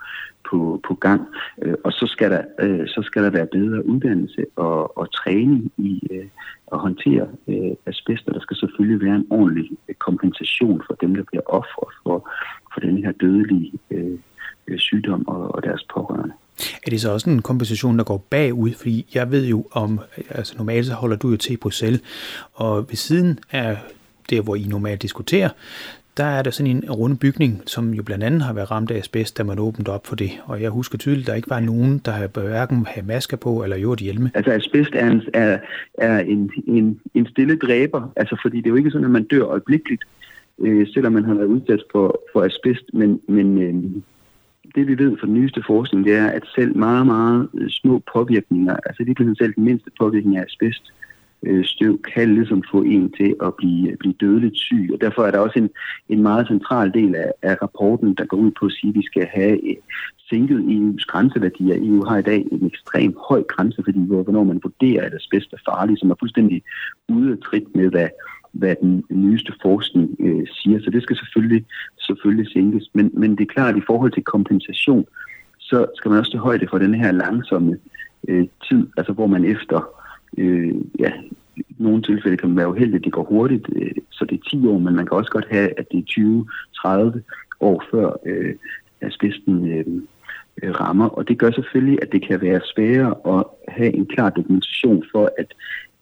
på, 0.53 0.81
på 0.87 0.93
gang. 0.93 1.21
Øh, 1.61 1.75
og 1.83 1.91
så 1.91 2.05
skal, 2.13 2.31
der, 2.31 2.43
øh, 2.59 2.87
så 2.87 3.01
skal 3.07 3.23
der 3.23 3.29
være 3.29 3.47
bedre 3.57 3.85
uddannelse 3.85 4.45
og, 4.55 4.97
og 4.97 5.05
træning 5.13 5.71
i 5.77 5.93
øh, 6.11 6.25
at 6.73 6.79
håndtere 6.79 7.27
øh, 7.47 7.73
asbest, 7.85 8.27
og 8.27 8.33
der 8.33 8.39
skal 8.39 8.57
selvfølgelig 8.57 9.05
være 9.05 9.15
en 9.15 9.27
ordentlig 9.29 9.67
øh, 9.89 9.95
kompensation 9.95 10.81
for 10.87 10.93
dem, 11.01 11.15
der 11.15 11.23
bliver 11.23 11.45
ofre 11.45 11.85
for, 12.03 12.29
for 12.73 12.79
den 12.79 12.97
her 13.03 13.11
dødelige 13.11 13.71
øh, 13.91 14.17
øh, 14.67 14.79
sygdom 14.79 15.27
og, 15.27 15.55
og 15.55 15.63
deres 15.63 15.83
pårørende. 15.93 16.33
Er 16.85 16.89
det 16.89 17.01
så 17.01 17.11
også 17.11 17.29
en 17.29 17.41
kompensation, 17.41 17.97
der 17.97 18.03
går 18.03 18.27
bagud? 18.29 18.71
Fordi 18.71 19.05
jeg 19.13 19.31
ved 19.31 19.45
jo 19.45 19.67
om, 19.71 19.99
altså 20.29 20.57
normalt 20.57 20.85
så 20.85 20.93
holder 20.93 21.17
du 21.17 21.29
jo 21.29 21.37
til 21.37 21.53
i 21.53 21.57
Bruxelles, 21.57 22.01
og 22.53 22.89
ved 22.89 22.95
siden 22.95 23.39
af 23.51 23.77
der, 24.29 24.41
hvor 24.41 24.55
I 24.55 24.63
normalt 24.63 25.01
diskuterer, 25.01 25.49
der 26.17 26.23
er 26.23 26.41
der 26.41 26.51
sådan 26.51 26.75
en 26.75 26.91
runde 26.91 27.15
bygning, 27.15 27.61
som 27.65 27.93
jo 27.93 28.03
blandt 28.03 28.23
andet 28.23 28.41
har 28.41 28.53
været 28.53 28.71
ramt 28.71 28.91
af 28.91 28.97
asbest, 28.97 29.37
da 29.37 29.43
man 29.43 29.59
åbnede 29.59 29.91
op 29.91 30.07
for 30.07 30.15
det. 30.15 30.31
Og 30.45 30.61
jeg 30.61 30.69
husker 30.69 30.97
tydeligt, 30.97 31.27
at 31.27 31.27
der 31.27 31.35
ikke 31.35 31.49
var 31.49 31.59
nogen, 31.59 32.01
der 32.05 32.11
havde 32.11 32.29
hverken 32.33 32.85
have 32.85 33.05
masker 33.05 33.37
på 33.37 33.63
eller 33.63 33.77
gjort 33.77 33.99
hjelme. 33.99 34.31
Altså 34.33 34.51
asbest 34.51 34.89
er 34.93 35.11
en, 35.11 35.21
er, 35.33 35.59
er 35.97 36.19
en, 36.19 36.51
en, 36.67 36.99
en 37.13 37.27
stille 37.27 37.57
dræber, 37.57 38.11
altså 38.15 38.39
fordi 38.41 38.57
det 38.57 38.65
er 38.65 38.69
jo 38.69 38.75
ikke 38.75 38.91
sådan, 38.91 39.05
at 39.05 39.11
man 39.11 39.23
dør 39.23 39.43
øjeblikkeligt, 39.43 40.03
øh, 40.59 40.87
selvom 40.87 41.13
man 41.13 41.25
har 41.25 41.33
været 41.33 41.47
udsat 41.47 41.83
for, 41.91 42.21
for 42.33 42.43
asbest, 42.43 42.83
men, 42.93 43.21
men 43.27 43.61
øh, 43.61 44.01
det 44.75 44.87
vi 44.87 44.97
ved 44.97 45.17
fra 45.17 45.27
den 45.27 45.35
nyeste 45.35 45.63
forskning, 45.67 46.05
det 46.05 46.15
er, 46.15 46.27
at 46.27 46.43
selv 46.55 46.77
meget, 46.77 47.05
meget 47.05 47.49
øh, 47.53 47.69
små 47.69 48.01
påvirkninger, 48.13 48.77
altså 48.85 49.03
det 49.03 49.19
er 49.19 49.35
selv 49.37 49.53
den 49.55 49.63
mindste 49.63 49.91
påvirkning 49.99 50.37
af 50.37 50.41
asbest, 50.41 50.83
øh, 50.87 51.03
Øh, 51.45 51.65
støv 51.65 52.01
kan 52.01 52.33
ligesom 52.33 52.63
få 52.71 52.81
en 52.81 53.11
til 53.11 53.35
at 53.43 53.55
blive, 53.55 53.91
øh, 53.91 53.97
blive 53.97 54.13
dødeligt 54.13 54.57
syg. 54.57 54.89
Og 54.93 55.01
derfor 55.01 55.23
er 55.23 55.31
der 55.31 55.39
også 55.39 55.59
en, 55.59 55.69
en 56.09 56.21
meget 56.21 56.47
central 56.47 56.93
del 56.93 57.15
af, 57.15 57.31
af 57.41 57.57
rapporten, 57.61 58.13
der 58.13 58.25
går 58.25 58.37
ud 58.37 58.51
på 58.59 58.65
at 58.65 58.71
sige, 58.71 58.89
at 58.89 58.95
vi 58.95 59.03
skal 59.05 59.27
have 59.33 59.69
øh, 59.69 59.75
sænket 60.29 60.59
EU's 60.59 61.05
grænseværdier. 61.07 61.75
EU 61.77 62.05
har 62.05 62.17
i 62.17 62.21
dag 62.21 62.47
en 62.51 62.65
ekstrem 62.65 63.17
høj 63.29 63.43
grænseværdi, 63.43 63.99
hvor 64.07 64.23
hvornår 64.23 64.43
man 64.43 64.59
vurderer, 64.63 65.05
at 65.05 65.13
asbest 65.13 65.53
er 65.53 65.57
farligt, 65.69 65.99
som 65.99 66.11
er 66.11 66.15
fuldstændig 66.19 66.63
ude 67.09 67.31
af 67.31 67.37
trit 67.37 67.75
med, 67.75 67.89
hvad, 67.89 68.09
hvad 68.51 68.75
den 68.81 69.03
nyeste 69.09 69.53
forskning 69.61 70.15
øh, 70.19 70.47
siger. 70.47 70.79
Så 70.79 70.89
det 70.89 71.03
skal 71.03 71.17
selvfølgelig, 71.17 71.65
selvfølgelig 71.99 72.51
sænkes. 72.51 72.89
Men, 72.93 73.11
men 73.13 73.31
det 73.31 73.41
er 73.41 73.53
klart, 73.53 73.75
at 73.75 73.81
i 73.81 73.87
forhold 73.87 74.11
til 74.11 74.23
kompensation, 74.23 75.05
så 75.59 75.85
skal 75.95 76.09
man 76.09 76.19
også 76.19 76.31
tage 76.31 76.41
højde 76.41 76.67
for 76.69 76.77
den 76.77 76.93
her 76.93 77.11
langsomme 77.11 77.77
øh, 78.27 78.47
tid, 78.69 78.87
altså 78.97 79.13
hvor 79.13 79.27
man 79.27 79.45
efter 79.45 80.02
øh, 80.37 80.75
ja, 80.99 81.11
i 81.55 81.63
nogle 81.77 82.01
tilfælde 82.01 82.37
kan 82.37 82.49
man 82.49 82.57
være 82.57 82.69
uheldig, 82.69 82.95
at 82.95 83.03
det 83.03 83.11
går 83.11 83.23
hurtigt, 83.23 83.65
øh, 83.75 83.91
så 84.09 84.25
det 84.25 84.39
er 84.39 84.49
10 84.49 84.67
år, 84.67 84.77
men 84.77 84.95
man 84.95 85.05
kan 85.05 85.17
også 85.17 85.31
godt 85.31 85.47
have, 85.51 85.79
at 85.79 85.85
det 85.91 85.99
er 85.99 87.13
20-30 87.15 87.19
år 87.59 87.83
før 87.91 88.13
øh, 88.25 88.55
asbesten 89.01 89.71
øh, 89.71 89.85
øh, 90.63 90.71
rammer. 90.71 91.09
Og 91.09 91.27
det 91.27 91.39
gør 91.39 91.51
selvfølgelig, 91.51 91.99
at 92.01 92.11
det 92.11 92.27
kan 92.27 92.41
være 92.41 92.61
sværere 92.75 93.37
at 93.37 93.45
have 93.67 93.95
en 93.95 94.05
klar 94.05 94.29
dokumentation 94.29 95.03
for, 95.11 95.31
at, 95.37 95.53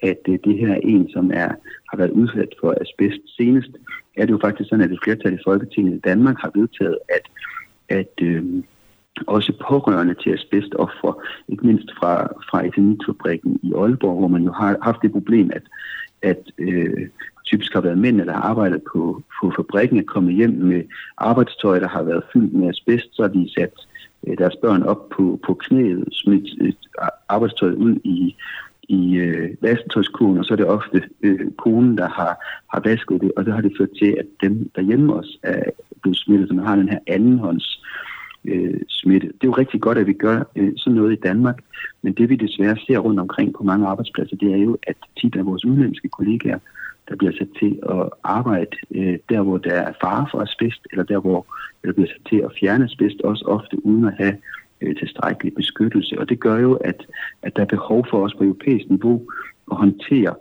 at 0.02 0.20
øh, 0.28 0.40
det 0.44 0.58
her 0.58 0.74
er 0.74 0.80
en, 0.84 1.10
som 1.10 1.32
er, 1.34 1.50
har 1.90 1.98
været 1.98 2.12
udsat 2.12 2.50
for 2.62 2.76
asbest. 2.82 3.22
Senest 3.38 3.70
er 4.18 4.26
det 4.26 4.32
jo 4.32 4.40
faktisk 4.42 4.70
sådan, 4.70 4.86
at 4.86 4.92
et 4.92 5.00
flertal 5.04 5.34
i 5.34 5.44
Folketinget 5.46 5.96
i 5.96 6.00
Danmark 6.00 6.38
har 6.42 6.52
vedtaget, 6.56 6.98
at, 7.10 7.26
at 7.90 8.14
øh, 8.22 8.64
også 9.28 9.54
pårørende 9.70 10.14
til 10.14 10.34
asbestoffer, 10.34 11.24
ikke 11.48 11.66
mindst 11.66 11.90
fra, 12.00 12.24
fra 12.50 12.66
etanitfabrikken 12.66 13.60
i 13.64 13.74
Aalborg, 13.74 14.18
hvor 14.20 14.28
man 14.28 14.44
jo 14.44 14.52
har 14.52 14.78
haft 14.82 15.02
det 15.02 15.12
problem, 15.12 15.52
at, 15.54 15.64
at 16.22 16.52
øh, 16.58 17.08
typisk 17.46 17.74
har 17.74 17.82
været 17.82 17.98
mænd, 17.98 18.18
der 18.18 18.34
har 18.34 18.42
arbejdet 18.42 18.82
på, 18.94 19.24
på 19.42 19.54
fabrikken, 19.56 19.98
er 19.98 20.04
kommet 20.04 20.36
hjem 20.36 20.50
med 20.54 20.84
arbejdstøj, 21.18 21.80
der 21.80 21.88
har 21.88 22.04
været 22.04 22.24
fyldt 22.34 22.54
med 22.54 22.70
asbest, 22.70 23.08
så 23.12 23.22
har 23.22 23.30
de 23.30 23.54
sat 23.54 23.74
øh, 24.28 24.38
deres 24.38 24.56
børn 24.62 24.84
op 24.84 25.10
på, 25.10 25.40
på 25.46 25.54
knæet, 25.54 26.08
smidt 26.12 26.48
øh, 26.62 26.74
arbejdstøjet 27.30 27.76
ud 27.76 27.96
i, 28.04 28.36
i 28.84 29.16
øh, 29.16 29.50
vasketøjskurven, 29.62 30.38
og 30.38 30.46
så 30.46 30.54
er 30.54 30.56
det 30.56 30.66
ofte 30.66 31.04
øh, 31.22 31.52
konen, 31.58 31.98
der 31.98 32.10
har, 32.10 32.34
har 32.74 32.82
vasket 32.86 33.22
det, 33.22 33.32
og 33.38 33.46
så 33.46 33.52
har 33.52 33.62
det 33.62 33.74
ført 33.78 33.90
til, 34.00 34.16
at 34.20 34.26
dem 34.42 34.72
derhjemme 34.76 35.16
også 35.16 35.38
er 35.44 35.64
blevet 36.02 36.18
smittet, 36.18 36.48
så 36.48 36.54
man 36.54 36.66
har 36.66 36.76
den 36.76 36.90
her 36.90 37.00
andenhånds 37.08 37.82
øh, 38.46 38.80
smitte. 38.88 39.28
Det 39.28 39.44
er 39.44 39.48
jo 39.48 39.52
rigtig 39.52 39.82
godt, 39.82 39.98
at 39.98 40.08
vi 40.08 40.14
gør 40.14 40.44
øh, 40.56 40.72
sådan 40.78 40.96
noget 40.96 41.14
i 41.14 41.22
Danmark, 41.24 41.58
men 42.02 42.14
det 42.14 42.30
vi 42.30 42.36
desværre 42.36 42.78
ser 42.88 42.98
rundt 42.98 43.20
omkring 43.20 43.54
på 43.54 43.64
mange 43.64 43.88
arbejdspladser, 43.88 44.36
det 44.36 44.54
er 44.54 44.58
jo, 44.58 44.78
at 44.88 44.96
tit 45.18 45.36
af 45.36 45.46
vores 45.46 45.66
udenlandske 45.66 46.10
kollegaer, 46.10 46.60
der 47.10 47.16
bliver 47.16 47.34
sat 47.40 47.50
til 47.60 47.80
at 47.90 48.10
arbejde 48.24 48.78
øh, 48.96 49.18
der, 49.30 49.42
hvor 49.42 49.58
der 49.58 49.74
er 49.74 49.94
fare 50.02 50.28
for 50.32 50.40
asbest, 50.42 50.88
eller 50.92 51.04
der, 51.04 51.20
hvor 51.20 51.46
der 51.84 51.94
bliver 51.94 52.08
sat 52.08 52.26
til 52.30 52.38
at 52.38 52.52
fjerne 52.60 52.86
asbest, 52.86 53.22
også 53.22 53.46
ofte 53.46 53.86
uden 53.86 54.06
at 54.06 54.14
have 54.18 54.38
øh, 54.82 54.96
tilstrækkelig 54.96 55.54
beskyttelse. 55.54 56.20
Og 56.20 56.30
det 56.30 56.40
gør 56.40 56.58
jo, 56.60 56.74
at, 56.74 57.06
at 57.42 57.56
der 57.56 57.62
er 57.62 57.76
behov 57.76 58.06
for 58.10 58.24
os 58.26 58.34
på 58.34 58.44
europæisk 58.44 58.90
niveau 58.90 59.22
at 59.72 59.78
håndtere 59.78 60.36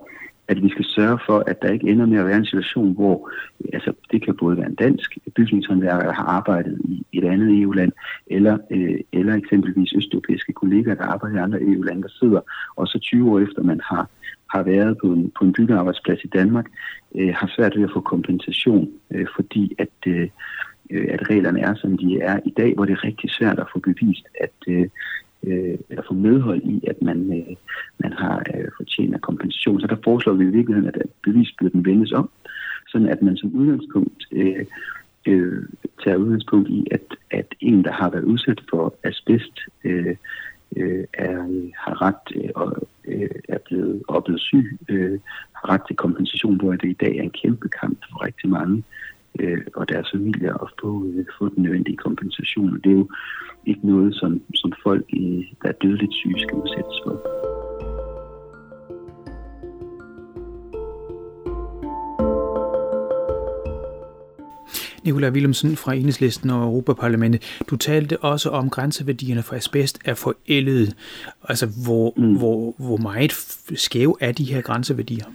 at 0.51 0.63
vi 0.63 0.69
skal 0.69 0.85
sørge 0.85 1.19
for, 1.25 1.43
at 1.47 1.61
der 1.61 1.71
ikke 1.71 1.89
ender 1.89 2.05
med 2.05 2.19
at 2.19 2.25
være 2.25 2.37
en 2.37 2.45
situation, 2.45 2.93
hvor 2.93 3.31
altså, 3.73 3.93
det 4.11 4.25
kan 4.25 4.35
både 4.37 4.57
være 4.57 4.65
en 4.65 4.75
dansk 4.75 5.17
bygningshåndværker, 5.35 6.05
der 6.05 6.13
har 6.13 6.23
arbejdet 6.23 6.77
i 6.85 7.05
et 7.13 7.25
andet 7.25 7.61
EU-land, 7.61 7.91
eller, 8.27 8.57
øh, 8.71 8.99
eller 9.13 9.33
eksempelvis 9.35 9.93
østeuropæiske 9.93 10.53
kollegaer, 10.53 10.95
der 10.95 11.03
arbejder 11.03 11.35
i 11.37 11.43
andre 11.43 11.61
EU-lande, 11.61 12.01
der 12.01 12.17
sidder, 12.19 12.41
og 12.75 12.87
så 12.87 12.99
20 12.99 13.31
år 13.31 13.39
efter 13.39 13.63
man 13.63 13.81
har, 13.83 14.09
har 14.53 14.63
været 14.63 14.97
på 15.01 15.07
en, 15.07 15.31
på 15.37 15.45
en 15.45 15.53
byggearbejdsplads 15.53 16.23
i 16.23 16.27
Danmark, 16.27 16.65
øh, 17.15 17.33
har 17.35 17.51
svært 17.55 17.75
ved 17.75 17.83
at 17.83 17.93
få 17.93 18.01
kompensation, 18.01 18.89
øh, 19.11 19.27
fordi 19.35 19.75
at, 19.79 19.97
øh, 20.07 20.29
øh 20.91 21.07
at 21.09 21.29
reglerne 21.29 21.61
er, 21.61 21.75
som 21.75 21.97
de 21.97 22.19
er 22.21 22.39
i 22.45 22.53
dag, 22.57 22.73
hvor 22.75 22.85
det 22.85 22.93
er 22.93 23.03
rigtig 23.03 23.29
svært 23.29 23.59
at 23.59 23.71
få 23.73 23.79
bevist, 23.79 24.25
at, 24.39 24.57
øh, 24.67 24.87
øh, 25.43 25.77
eller 25.89 26.03
få 26.07 26.13
medhold 26.13 26.61
i, 26.63 26.83
at 26.87 27.01
man, 27.01 27.19
øh, 27.37 27.55
man 27.97 28.13
har 28.13 28.43
øh, 28.55 28.67
fortjent 28.77 29.13
af 29.13 29.21
kompensation. 29.21 29.81
Så 29.81 29.87
der 29.87 29.95
foreslår 30.03 30.33
vi 30.33 30.43
i 30.43 30.55
virkeligheden, 30.57 30.89
at 30.89 31.01
bevisbyrden 31.23 31.85
vendes 31.85 32.11
om, 32.11 32.29
sådan 32.87 33.07
at 33.07 33.21
man 33.21 33.37
som 33.37 33.53
udgangspunkt 33.53 34.23
øh, 34.31 34.65
øh, 35.25 35.63
tager 36.03 36.17
udgangspunkt 36.17 36.69
i, 36.69 36.87
at, 36.91 37.05
at 37.31 37.45
en, 37.59 37.83
der 37.83 37.91
har 37.91 38.09
været 38.09 38.23
udsat 38.23 38.61
for 38.69 38.95
asbest, 39.03 39.59
øh, 39.83 40.15
øh, 40.77 41.03
er, 41.13 41.35
har 41.77 42.01
ret 42.01 42.35
øh, 42.35 42.49
og 42.55 42.87
øh, 43.05 43.29
er 43.49 43.57
blevet 43.65 44.03
oplevet 44.07 44.41
syg, 44.41 44.79
øh, 44.89 45.19
har 45.53 45.69
ret 45.69 45.81
til 45.87 45.95
kompensation, 45.95 46.59
hvor 46.59 46.71
det 46.71 46.89
i 46.89 46.97
dag 47.01 47.17
er 47.17 47.23
en 47.23 47.37
kæmpe 47.43 47.69
kamp 47.69 47.97
for 48.09 48.25
rigtig 48.25 48.49
mange 48.49 48.83
øh, 49.39 49.61
og 49.75 49.89
deres 49.89 50.11
familier 50.11 50.53
at 50.63 50.69
få, 50.81 51.05
øh, 51.05 51.25
få 51.37 51.49
den 51.49 51.63
nødvendige 51.63 51.97
kompensation. 51.97 52.73
Og 52.73 52.83
det 52.83 52.91
er 52.91 52.95
jo 52.95 53.09
ikke 53.65 53.87
noget, 53.87 54.15
som, 54.15 54.41
som 54.55 54.71
folk, 54.83 55.05
der 55.61 55.69
er 55.69 55.77
dødeligt 55.81 56.13
syge, 56.13 56.39
skal 56.39 56.53
udsættes 56.53 56.97
for. 57.05 57.41
Nikolaj 65.03 65.29
Willemsen 65.29 65.75
fra 65.75 65.93
Enhedslisten 65.93 66.49
og 66.49 66.63
Europaparlamentet. 66.63 67.61
Du 67.69 67.75
talte 67.75 68.17
også 68.17 68.49
om 68.49 68.69
grænseværdierne 68.69 69.43
for 69.43 69.55
asbest 69.55 69.99
er 70.05 70.13
forældet. 70.13 70.95
Altså, 71.49 71.67
hvor, 71.85 72.13
mm. 72.17 72.37
hvor, 72.37 72.75
hvor 72.77 72.97
meget 72.97 73.31
skæve 73.75 74.15
er 74.19 74.31
de 74.31 74.43
her 74.43 74.61
grænseværdier? 74.61 75.25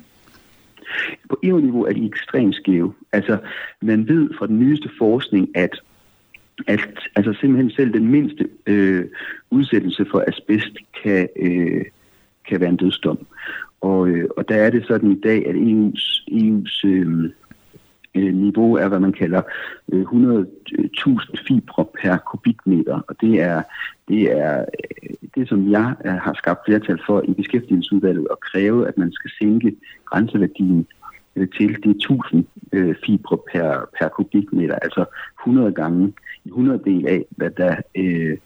På 1.29 1.39
EU-niveau 1.43 1.85
er 1.85 1.93
de 1.93 2.07
ekstremt 2.07 2.55
skæve. 2.55 2.95
Altså, 3.13 3.39
man 3.83 4.09
ved 4.09 4.31
fra 4.39 4.47
den 4.47 4.59
nyeste 4.59 4.91
forskning, 4.99 5.57
at 5.57 5.81
at 6.67 6.81
altså 7.17 7.33
simpelthen 7.41 7.71
selv 7.71 7.93
den 7.93 8.09
mindste 8.09 8.49
øh, 8.67 9.05
udsættelse 9.51 10.07
for 10.11 10.25
asbest 10.29 10.77
kan, 11.03 11.29
øh, 11.37 11.85
kan 12.49 12.61
være 12.61 12.71
en 12.71 12.77
dødsdom. 12.77 13.27
Og, 13.81 14.09
øh, 14.09 14.29
og 14.37 14.49
der 14.49 14.55
er 14.55 14.71
det 14.71 14.87
sådan 14.87 15.13
i 15.13 15.21
dag, 15.21 15.47
at 15.47 15.55
EU's, 15.55 16.25
EU's 16.31 16.87
øh, 16.87 17.31
øh, 18.15 18.35
niveau 18.35 18.75
er, 18.75 18.89
hvad 18.89 19.01
man 19.01 19.13
kalder 19.13 19.43
øh, 19.93 20.03
100.000 20.03 21.47
fibre 21.49 21.85
per 22.03 22.17
kubikmeter, 22.17 23.01
og 23.09 23.21
det 23.21 23.41
er 23.41 23.63
det, 24.09 24.39
er 24.39 24.61
øh, 24.61 25.29
det 25.35 25.49
som 25.49 25.71
jeg 25.71 25.95
øh, 26.05 26.13
har 26.13 26.35
skabt 26.35 26.61
flertal 26.67 27.01
for 27.07 27.23
i 27.29 27.33
beskæftigelsesudvalget 27.33 28.29
at 28.31 28.41
kræve, 28.41 28.89
at 28.89 28.99
man 28.99 29.13
skal 29.13 29.31
sænke 29.41 29.77
grænseværdien 30.05 30.87
øh, 31.37 31.49
til 31.57 31.85
de 31.85 31.91
1000 31.91 32.45
øh, 32.73 32.95
fibre 33.07 33.39
per, 33.53 33.89
per 33.99 34.09
kubikmeter, 34.09 34.75
altså 34.75 35.05
100 35.41 35.73
gange, 35.73 36.13
100 36.47 36.81
del 36.85 37.07
af, 37.07 37.25
hvad 37.31 37.51
der 37.51 37.77
øh, 37.95 38.37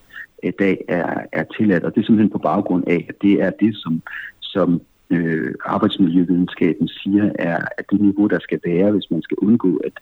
i 0.42 0.50
dag 0.50 0.84
er, 0.88 1.20
er 1.32 1.44
tilladt, 1.56 1.84
og 1.84 1.94
det 1.94 2.00
er 2.00 2.04
simpelthen 2.04 2.30
på 2.30 2.38
baggrund 2.38 2.84
af, 2.86 3.06
at 3.08 3.14
det 3.22 3.42
er 3.42 3.50
det, 3.50 3.76
som, 3.76 4.02
som 4.40 4.82
øh, 5.10 5.54
arbejdsmiljøvidenskaben 5.64 6.88
siger, 6.88 7.32
er 7.38 7.58
at 7.78 7.84
det 7.90 8.00
niveau, 8.00 8.26
der 8.26 8.38
skal 8.38 8.60
være, 8.64 8.90
hvis 8.90 9.10
man 9.10 9.22
skal 9.22 9.36
undgå, 9.42 9.76
at, 9.76 9.92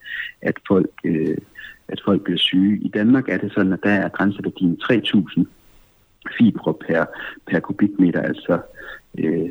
at, 0.43 0.55
folk, 0.69 0.91
øh, 1.05 1.37
at 1.89 2.01
folk 2.05 2.25
bliver 2.25 2.39
syge. 2.39 2.79
I 2.81 2.89
Danmark 2.89 3.29
er 3.29 3.39
det 3.39 3.53
sådan, 3.53 3.73
at 3.73 3.81
der 3.83 3.91
er 3.91 4.09
grænseværdien 4.09 4.79
3.000 4.83 5.45
fibre 6.39 6.75
per, 6.75 7.05
per 7.51 7.61
kubikmeter, 7.61 8.23
altså... 8.23 8.59
Øh, 9.19 9.51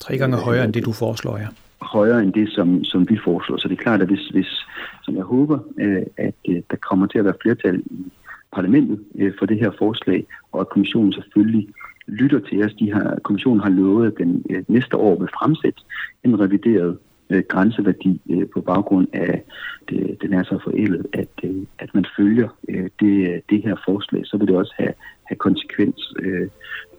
Tre 0.00 0.18
gange 0.18 0.36
højere 0.36 0.64
end 0.64 0.72
det, 0.72 0.84
du 0.84 0.92
foreslår, 0.92 1.38
ja. 1.38 1.46
Højere 1.82 2.22
end 2.22 2.32
det, 2.32 2.50
som, 2.50 2.84
som 2.84 3.10
vi 3.10 3.18
foreslår. 3.24 3.56
Så 3.56 3.68
det 3.68 3.78
er 3.78 3.82
klart, 3.82 4.02
at 4.02 4.08
hvis, 4.08 4.28
hvis 4.28 4.66
som 5.02 5.16
jeg 5.16 5.24
håber, 5.24 5.58
øh, 5.78 6.02
at 6.16 6.34
øh, 6.48 6.62
der 6.70 6.76
kommer 6.76 7.06
til 7.06 7.18
at 7.18 7.24
være 7.24 7.40
flertal 7.42 7.78
i 7.78 8.12
parlamentet 8.52 9.04
øh, 9.18 9.32
for 9.38 9.46
det 9.46 9.58
her 9.58 9.70
forslag, 9.78 10.26
og 10.52 10.60
at 10.60 10.68
kommissionen 10.68 11.12
selvfølgelig 11.12 11.68
lytter 12.06 12.38
til 12.38 12.64
os. 12.64 12.74
De 12.74 12.92
har, 12.92 13.18
kommissionen 13.22 13.60
har 13.60 13.70
lovet, 13.70 14.06
at 14.06 14.18
den 14.18 14.44
øh, 14.50 14.64
næste 14.68 14.96
år 14.96 15.18
vil 15.18 15.28
fremsætte 15.28 15.80
en 16.24 16.40
revideret 16.40 16.98
øh, 17.30 17.42
grænseværdi 17.48 18.20
øh, 18.30 18.48
på 18.54 18.60
baggrund 18.60 19.08
af, 19.12 19.42
det, 19.88 20.16
den 20.22 20.32
er 20.32 20.42
så 20.42 20.58
forældet, 20.64 21.06
at, 21.12 21.28
øh, 21.44 21.66
at 21.78 21.94
man 21.94 22.04
følger 22.16 22.48
øh, 22.68 22.88
det, 23.00 23.42
det 23.50 23.62
her 23.62 23.76
forslag, 23.84 24.26
så 24.26 24.36
vil 24.36 24.48
det 24.48 24.56
også 24.56 24.74
have, 24.76 24.94
have 25.24 25.36
konsekvens 25.36 26.14
øh, 26.20 26.48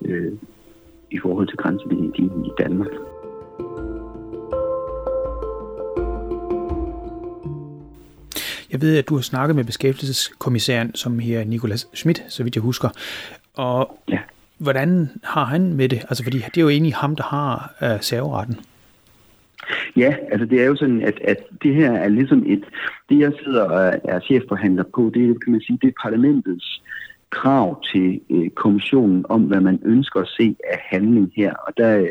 øh, 0.06 0.34
i 1.12 1.20
forhold 1.20 1.48
til 1.48 1.58
grænseværdien 1.58 2.46
i 2.46 2.50
Danmark. 2.60 2.92
Jeg 8.86 8.92
ved, 8.92 8.98
at 8.98 9.10
du 9.10 9.16
har 9.16 9.22
snakket 9.22 9.56
med 9.56 9.64
beskæftigelseskommissæren, 9.64 10.96
som 10.96 11.20
her 11.20 11.44
Nikolas 11.44 11.88
Schmidt, 11.94 12.24
så 12.28 12.44
vidt 12.44 12.56
jeg 12.56 12.62
husker. 12.62 12.90
Og 13.54 14.00
ja. 14.10 14.20
hvordan 14.58 15.10
har 15.24 15.46
han 15.46 15.74
med 15.74 15.90
det? 15.90 16.06
Altså, 16.10 16.24
fordi 16.24 16.38
det 16.38 16.58
er 16.58 16.62
jo 16.62 16.70
egentlig 16.70 16.96
ham, 16.96 17.16
der 17.16 17.24
har 17.24 17.74
uh, 17.82 18.02
serveretten. 18.02 18.60
Ja, 19.96 20.16
altså 20.32 20.46
det 20.46 20.62
er 20.62 20.66
jo 20.66 20.76
sådan, 20.76 21.02
at, 21.02 21.20
at 21.24 21.38
det 21.64 21.76
her 21.76 21.92
er 21.92 22.08
ligesom 22.08 22.44
et, 22.48 22.64
det 23.10 23.20
jeg 23.20 23.32
sidder 23.44 23.64
og 23.64 24.00
er 24.04 24.20
chefforhandler 24.20 24.84
på, 24.96 25.12
det 25.14 25.30
er, 25.30 25.34
kan 25.34 25.52
man 25.52 25.62
sige, 25.62 25.80
det 25.82 25.88
er 25.88 26.02
parlamentets 26.02 26.75
krav 27.36 27.82
til 27.92 28.22
øh, 28.30 28.50
kommissionen 28.50 29.26
om, 29.30 29.42
hvad 29.42 29.62
man 29.62 29.80
ønsker 29.86 30.20
at 30.20 30.28
se 30.28 30.56
af 30.74 30.80
handling 30.92 31.32
her. 31.36 31.54
Og 31.54 31.74
der, 31.78 32.08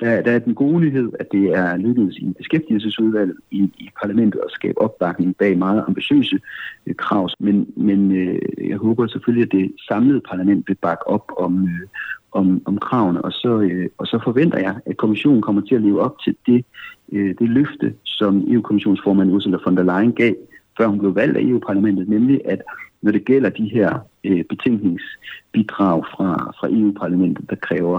der, 0.00 0.22
der 0.22 0.32
er 0.32 0.38
den 0.38 0.54
gode 0.54 0.80
nyhed, 0.80 1.12
at 1.20 1.26
det 1.32 1.44
er 1.44 1.76
lykkedes 1.76 2.16
i 2.16 2.32
beskæftigelsesudvalget 2.38 3.36
i, 3.50 3.60
i 3.78 3.88
parlamentet 4.02 4.40
at 4.44 4.50
skabe 4.50 4.80
opbakning 4.80 5.36
bag 5.36 5.58
meget 5.58 5.84
ambitiøse 5.86 6.38
øh, 6.86 6.94
krav. 6.94 7.28
Men, 7.40 7.66
men 7.76 8.16
øh, 8.16 8.38
jeg 8.68 8.76
håber 8.76 9.06
selvfølgelig, 9.06 9.46
at 9.46 9.52
det 9.52 9.72
samlede 9.88 10.20
parlament 10.20 10.68
vil 10.68 10.76
bakke 10.82 11.06
op 11.06 11.32
om, 11.36 11.62
øh, 11.62 11.86
om, 12.32 12.62
om 12.64 12.78
kravene, 12.78 13.24
og 13.24 13.32
så, 13.32 13.60
øh, 13.60 13.88
og 13.98 14.06
så 14.06 14.20
forventer 14.24 14.58
jeg, 14.58 14.74
at 14.86 14.96
kommissionen 14.96 15.42
kommer 15.42 15.62
til 15.62 15.74
at 15.74 15.82
leve 15.82 16.00
op 16.00 16.16
til 16.24 16.36
det, 16.46 16.64
øh, 17.12 17.34
det 17.38 17.48
løfte, 17.48 17.94
som 18.04 18.44
EU-kommissionsformand 18.48 19.32
Ursula 19.32 19.58
von 19.64 19.76
der 19.76 19.82
Leyen 19.82 20.12
gav, 20.12 20.34
før 20.78 20.86
hun 20.86 20.98
blev 20.98 21.14
valgt 21.14 21.36
af 21.36 21.42
EU-parlamentet, 21.42 22.08
nemlig 22.08 22.40
at 22.44 22.62
når 23.04 23.12
det 23.12 23.24
gælder 23.24 23.50
de 23.50 23.68
her 23.68 23.98
øh, 24.24 24.44
betænkningsbidrag 24.44 26.04
fra, 26.14 26.52
fra 26.58 26.68
EU-parlamentet, 26.70 27.50
der 27.50 27.56
kræver 27.56 27.98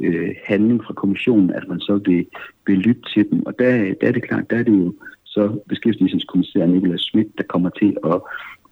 øh, 0.00 0.34
handling 0.44 0.84
fra 0.84 0.94
kommissionen, 0.94 1.50
at 1.50 1.68
man 1.68 1.80
så 1.80 2.00
vil, 2.06 2.26
vil 2.66 2.78
lytte 2.78 3.02
til 3.14 3.30
dem. 3.30 3.46
Og 3.46 3.58
der, 3.58 3.94
der 4.00 4.08
er 4.08 4.12
det 4.12 4.28
klart, 4.28 4.50
der 4.50 4.56
er 4.58 4.62
det 4.62 4.72
jo 4.72 4.94
så 5.24 5.60
beskæftigelseskommissær 5.68 6.66
Nicolas 6.66 7.00
Schmidt, 7.00 7.38
der 7.38 7.44
kommer 7.44 7.70
til 7.70 7.96
at, 8.04 8.20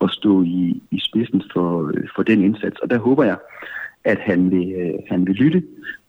at 0.00 0.10
stå 0.10 0.42
i, 0.42 0.82
i 0.90 1.00
spidsen 1.00 1.42
for, 1.52 1.92
for 2.16 2.22
den 2.22 2.42
indsats. 2.42 2.78
Og 2.78 2.90
der 2.90 2.98
håber 2.98 3.24
jeg, 3.24 3.38
at 4.04 4.18
han 4.18 4.50
vil, 4.50 4.72
øh, 4.72 4.94
han 5.08 5.26
vil 5.26 5.34
lytte, 5.34 5.62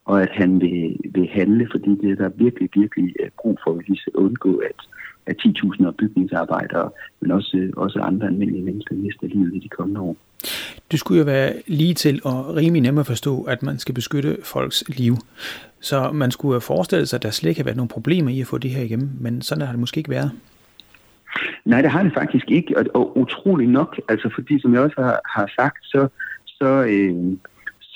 og 0.06 0.22
at 0.22 0.30
han 0.32 0.62
vil, 0.62 0.98
vil 1.14 1.28
handle, 1.28 1.68
fordi 1.72 1.90
det 1.90 2.12
er 2.12 2.16
der 2.16 2.30
virkelig, 2.30 2.70
virkelig 2.74 3.16
øh, 3.20 3.30
brug 3.42 3.60
for, 3.64 3.72
at 3.72 3.84
vi 3.88 3.96
skal 3.96 4.14
undgå, 4.16 4.56
at, 4.56 4.80
at 5.28 5.36
10.000 5.46 5.92
bygningsarbejdere, 5.92 6.90
men 7.20 7.32
også, 7.32 7.72
også 7.78 8.00
andre 8.00 8.28
almindelige 8.28 8.64
mennesker 8.64 8.96
mister 8.96 9.28
livet 9.28 9.56
i 9.56 9.60
de 9.60 9.70
kommende 9.70 10.02
år. 10.02 10.16
Det 10.92 11.00
skulle 11.00 11.20
jo 11.20 11.26
være 11.26 11.54
lige 11.68 11.94
til 11.94 12.22
og 12.24 12.56
rimelig 12.56 12.82
nemt 12.82 13.00
at 13.00 13.06
forstå, 13.06 13.44
at 13.44 13.64
man 13.64 13.80
skal 13.80 13.96
beskytte 13.96 14.38
folks 14.44 14.84
liv. 14.88 15.14
Så 15.80 16.12
man 16.12 16.32
skulle 16.32 16.62
forestille 16.62 17.06
sig, 17.06 17.18
at 17.18 17.24
der 17.24 17.30
slet 17.30 17.50
ikke 17.50 17.62
har 17.62 17.66
været 17.66 17.78
nogen 17.78 17.88
problemer 17.88 18.32
i 18.32 18.42
at 18.42 18.48
få 18.48 18.58
det 18.58 18.72
her 18.72 18.84
igennem, 18.84 19.10
men 19.20 19.42
sådan 19.42 19.62
har 19.62 19.72
det 19.72 19.80
måske 19.80 19.98
ikke 19.98 20.10
været. 20.10 20.32
Nej, 21.66 21.82
det 21.82 21.92
har 21.92 22.04
det 22.04 22.14
faktisk 22.14 22.52
ikke, 22.52 22.78
og, 22.78 22.86
og 22.94 23.18
utrolig 23.18 23.68
nok, 23.68 24.00
altså 24.10 24.30
fordi 24.36 24.62
som 24.62 24.74
jeg 24.74 24.82
også 24.82 25.02
har, 25.02 25.20
har 25.26 25.52
sagt, 25.56 25.86
så, 25.86 26.08
så, 26.46 26.66
øh, 26.66 27.38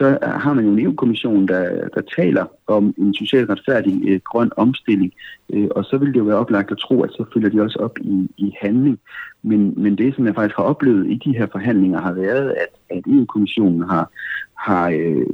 så 0.01 0.17
har 0.22 0.53
man 0.53 0.65
jo 0.65 0.72
en 0.72 0.79
EU-kommission, 0.79 1.48
der, 1.48 1.88
der 1.96 2.01
taler 2.15 2.46
om 2.67 2.93
en 2.98 3.13
socialt 3.13 3.50
retfærdig 3.50 4.10
øh, 4.10 4.20
grøn 4.25 4.51
omstilling, 4.58 5.13
øh, 5.53 5.67
og 5.72 5.86
så 5.86 5.98
vil 5.98 6.13
det 6.13 6.20
jo 6.20 6.24
være 6.24 6.38
oplagt 6.38 6.72
at 6.72 6.77
tro, 6.77 7.01
at 7.03 7.12
så 7.12 7.25
følger 7.34 7.50
de 7.50 7.62
også 7.62 7.79
op 7.79 8.00
i, 8.00 8.29
i 8.38 8.55
handling. 8.62 9.00
Men, 9.43 9.74
men 9.77 9.98
det, 9.98 10.15
som 10.15 10.25
jeg 10.25 10.36
faktisk 10.36 10.55
har 10.58 10.63
oplevet 10.63 11.08
i 11.08 11.15
de 11.25 11.38
her 11.38 11.48
forhandlinger, 11.51 12.01
har 12.01 12.13
været, 12.13 12.50
at, 12.50 12.98
at 12.98 13.03
EU-kommissionen 13.08 13.89
har, 13.89 14.12
har, 14.58 14.89
øh, 14.89 15.27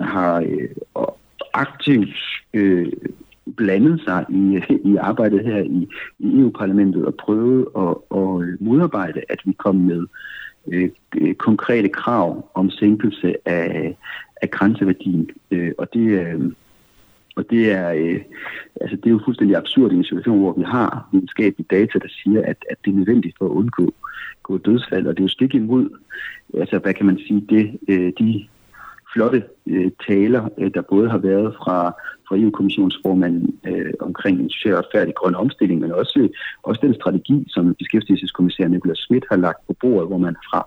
har 0.00 0.40
øh, 0.40 0.68
aktivt 1.54 2.16
øh, 2.54 2.92
blandet 3.56 4.00
sig 4.00 4.26
i, 4.28 4.60
i 4.92 4.96
arbejdet 4.96 5.44
her 5.44 5.58
i, 5.58 5.88
i 6.18 6.40
EU-parlamentet 6.40 7.06
og 7.06 7.14
prøvet 7.14 7.66
at, 7.76 7.94
at 8.18 8.60
modarbejde, 8.60 9.20
at 9.28 9.38
vi 9.44 9.52
kom 9.52 9.76
med 9.76 10.06
Øh, 10.66 10.90
øh, 11.20 11.34
konkrete 11.34 11.88
krav 11.88 12.50
om 12.54 12.70
sænkelse 12.70 13.48
af, 13.48 13.96
af 14.42 14.50
grænseværdien. 14.50 15.30
Øh, 15.50 15.72
og 15.78 15.88
det, 15.94 16.00
øh, 16.00 16.52
og 17.36 17.50
det 17.50 17.72
er, 17.72 17.92
øh, 17.92 18.20
altså 18.80 18.96
det 18.96 19.06
er 19.06 19.10
jo 19.10 19.20
fuldstændig 19.24 19.56
absurd 19.56 19.92
i 19.92 19.94
en 19.94 20.04
situation, 20.04 20.38
hvor 20.38 20.52
vi 20.52 20.62
har 20.62 21.08
videnskabelige 21.12 21.66
data, 21.70 21.98
der 21.98 22.08
siger, 22.08 22.42
at, 22.42 22.56
at 22.70 22.76
det 22.84 22.90
er 22.90 22.94
nødvendigt 22.94 23.38
for 23.38 23.44
at 23.44 23.50
undgå 23.50 23.94
gå 24.42 24.58
dødsfald. 24.58 25.06
Og 25.06 25.14
det 25.14 25.20
er 25.20 25.24
jo 25.24 25.28
stik 25.28 25.54
imod, 25.54 25.88
altså 26.54 26.78
hvad 26.78 26.94
kan 26.94 27.06
man 27.06 27.18
sige, 27.18 27.46
det, 27.48 27.78
øh, 27.88 28.12
de 28.18 28.46
flotte 29.12 29.42
øh, 29.66 29.90
taler, 30.08 30.48
øh, 30.58 30.70
der 30.74 30.82
både 30.82 31.10
har 31.10 31.18
været 31.18 31.54
fra, 31.54 31.78
fra 32.28 32.36
EU-kommissionsformanden 32.36 33.58
øh, 33.66 33.92
omkring 34.00 34.40
en 34.40 34.50
socialt 34.50 34.76
retfærdig 34.76 35.14
grøn 35.14 35.34
omstilling, 35.34 35.80
men 35.80 35.92
også, 35.92 36.28
også 36.62 36.80
den 36.82 36.94
strategi, 36.94 37.44
som 37.48 37.74
beskæftigelseskommissær 37.74 38.68
Nicolas 38.68 38.98
Schmidt 38.98 39.24
har 39.30 39.36
lagt 39.36 39.66
på 39.66 39.74
bordet, 39.80 40.08
hvor 40.08 40.18
man 40.18 40.36
fra 40.50 40.66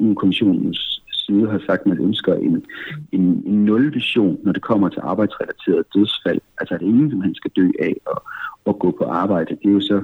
EU-kommissionens 0.00 1.02
side 1.26 1.50
har 1.50 1.60
sagt, 1.66 1.80
at 1.80 1.86
man 1.86 2.00
ønsker 2.00 2.34
en, 2.34 2.64
en, 3.12 3.42
en 3.46 3.64
nulvision, 3.64 4.38
når 4.42 4.52
det 4.52 4.62
kommer 4.62 4.88
til 4.88 5.00
arbejdsrelateret 5.02 5.84
dødsfald. 5.94 6.40
Altså 6.60 6.74
at 6.74 6.82
ingen 6.82 7.18
man 7.18 7.34
skal 7.34 7.50
dø 7.56 7.70
af 7.80 7.94
at, 8.12 8.18
at 8.66 8.78
gå 8.78 8.90
på 8.90 9.04
arbejde. 9.04 9.56
Det 9.62 9.68
er 9.68 9.72
jo 9.72 9.80
så 9.80 10.02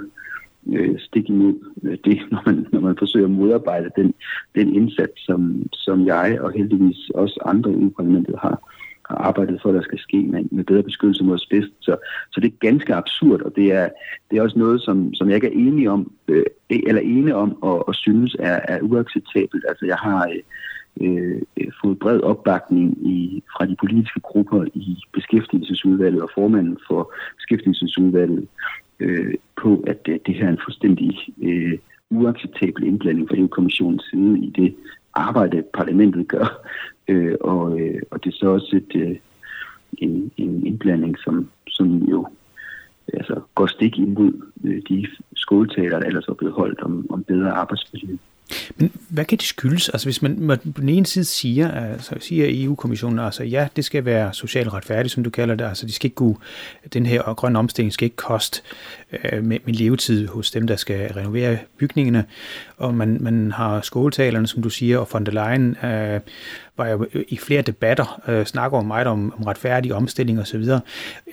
øh, 0.73 0.99
stik 0.99 1.29
imod 1.29 1.55
øh, 1.83 1.99
det, 2.05 2.21
når 2.33 2.43
man, 2.47 2.67
når 2.73 2.81
man 2.81 2.97
forsøger 2.99 3.27
at 3.27 3.33
modarbejde 3.33 3.91
den, 3.97 4.15
den 4.55 4.75
indsats, 4.75 5.27
som, 5.27 5.63
som 5.73 6.07
jeg 6.07 6.39
og 6.41 6.53
heldigvis 6.53 7.11
også 7.15 7.41
andre 7.45 7.73
i 7.73 7.89
parlamentet 7.97 8.37
har, 8.43 8.71
har 9.09 9.17
arbejdet 9.17 9.59
for, 9.63 9.69
at 9.69 9.75
der 9.75 9.83
skal 9.83 9.99
ske 9.99 10.17
med, 10.17 10.45
med 10.51 10.65
bedre 10.65 10.83
beskyttelse 10.83 11.25
mod 11.25 11.35
asbest. 11.35 11.73
Så, 11.81 11.97
så 12.33 12.41
det 12.41 12.49
er 12.53 12.67
ganske 12.69 12.95
absurd, 12.95 13.41
og 13.41 13.53
det 13.57 13.73
er, 13.73 13.89
det 14.31 14.39
er 14.39 14.43
også 14.43 14.59
noget, 14.59 14.83
som, 14.83 15.15
som 15.15 15.29
jeg 15.29 15.35
ikke 15.35 15.47
er 15.47 15.67
enig 15.67 15.89
om, 15.89 16.13
øh, 16.29 16.45
eller 16.71 17.01
ene 17.01 17.35
om, 17.35 17.63
og, 17.63 17.89
og 17.89 17.95
synes 17.95 18.37
er, 18.39 18.61
er 18.69 18.81
uacceptabelt. 18.81 19.65
Altså 19.69 19.87
jeg 19.87 19.97
har 19.97 20.29
øh, 21.01 21.41
øh, 21.57 21.73
fået 21.83 21.99
bred 21.99 22.21
opbakning 22.21 23.07
i, 23.07 23.43
fra 23.53 23.67
de 23.67 23.77
politiske 23.81 24.21
grupper 24.21 24.65
i 24.75 24.97
beskæftigelsesudvalget 25.13 26.23
og 26.23 26.31
formanden 26.35 26.79
for 26.89 27.15
beskæftigelsesudvalget 27.37 28.49
øh, 29.01 29.35
på, 29.63 29.85
at 29.87 30.07
det, 30.07 30.27
det 30.27 30.35
her 30.35 30.47
er 30.47 30.51
en 30.51 30.65
fuldstændig 30.65 31.19
øh, 31.43 31.79
uacceptabel 32.11 32.85
indblanding 32.85 33.29
fra 33.29 33.37
EU-kommissionens 33.37 34.05
side 34.11 34.39
i 34.39 34.51
det 34.51 34.75
arbejde, 35.15 35.63
parlamentet 35.75 36.29
gør. 36.29 36.67
Øh, 37.09 37.37
og, 37.41 37.81
øh, 37.81 38.03
og 38.11 38.25
det 38.25 38.33
er 38.33 38.37
så 38.37 38.49
også 38.49 38.77
et, 38.77 39.03
øh, 39.03 39.17
en, 39.99 40.33
en 40.37 40.67
indblanding, 40.67 41.19
som, 41.19 41.51
som 41.69 41.97
jo 41.97 42.27
altså, 43.13 43.41
går 43.55 43.67
stik 43.67 43.99
imod 43.99 44.33
øh, 44.65 44.83
de 44.89 45.07
skoletaler, 45.37 45.99
der 45.99 46.07
ellers 46.07 46.29
er 46.29 46.35
blevet 46.35 46.55
holdt 46.55 46.81
om, 46.81 47.07
om 47.11 47.25
bedre 47.25 47.51
arbejdsmiljø. 47.51 48.17
Men 48.77 48.93
hvad 49.09 49.25
kan 49.25 49.39
det 49.39 49.47
skyldes? 49.47 49.89
Altså 49.89 50.07
hvis 50.07 50.23
man, 50.23 50.59
på 50.75 50.81
den 50.81 50.89
ene 50.89 51.07
side 51.07 51.25
siger, 51.25 51.71
altså 51.71 52.15
siger 52.21 52.47
EU-kommissionen, 52.49 53.19
altså 53.19 53.45
ja, 53.45 53.69
det 53.77 53.85
skal 53.85 54.05
være 54.05 54.35
socialt 54.35 54.73
retfærdigt, 54.73 55.15
som 55.15 55.25
du 55.25 55.31
kalder 55.31 55.55
det, 55.55 55.65
altså 55.65 55.87
de 55.87 55.93
skal 55.93 56.07
ikke 56.07 56.15
gå, 56.15 56.39
den 56.93 57.07
her 57.07 57.35
grønne 57.35 57.59
omstilling 57.59 57.93
skal 57.93 58.05
ikke 58.05 58.17
koste 58.17 58.61
øh, 59.13 59.45
med, 59.45 59.59
med 59.65 59.75
levetid 59.75 60.27
hos 60.27 60.51
dem, 60.51 60.67
der 60.67 60.77
skal 60.77 61.13
renovere 61.13 61.59
bygningerne, 61.79 62.25
og 62.77 62.95
man, 62.95 63.19
man 63.21 63.53
har 63.53 63.81
skåltalerne, 63.81 64.47
som 64.47 64.63
du 64.63 64.71
siger, 64.71 64.99
og 64.99 65.09
von 65.13 65.27
der 65.27 65.33
Leyen 65.33 65.77
øh, 65.85 66.21
var 66.81 66.87
jeg 66.87 66.99
i 67.29 67.37
flere 67.37 67.63
debatter 67.63 68.21
øh, 68.29 68.45
snakker 68.45 68.79
om 68.79 68.87
meget 68.87 69.07
om, 69.07 69.35
om 69.39 69.45
retfærdig 69.45 69.95
omstilling 69.95 70.41
osv. 70.41 70.65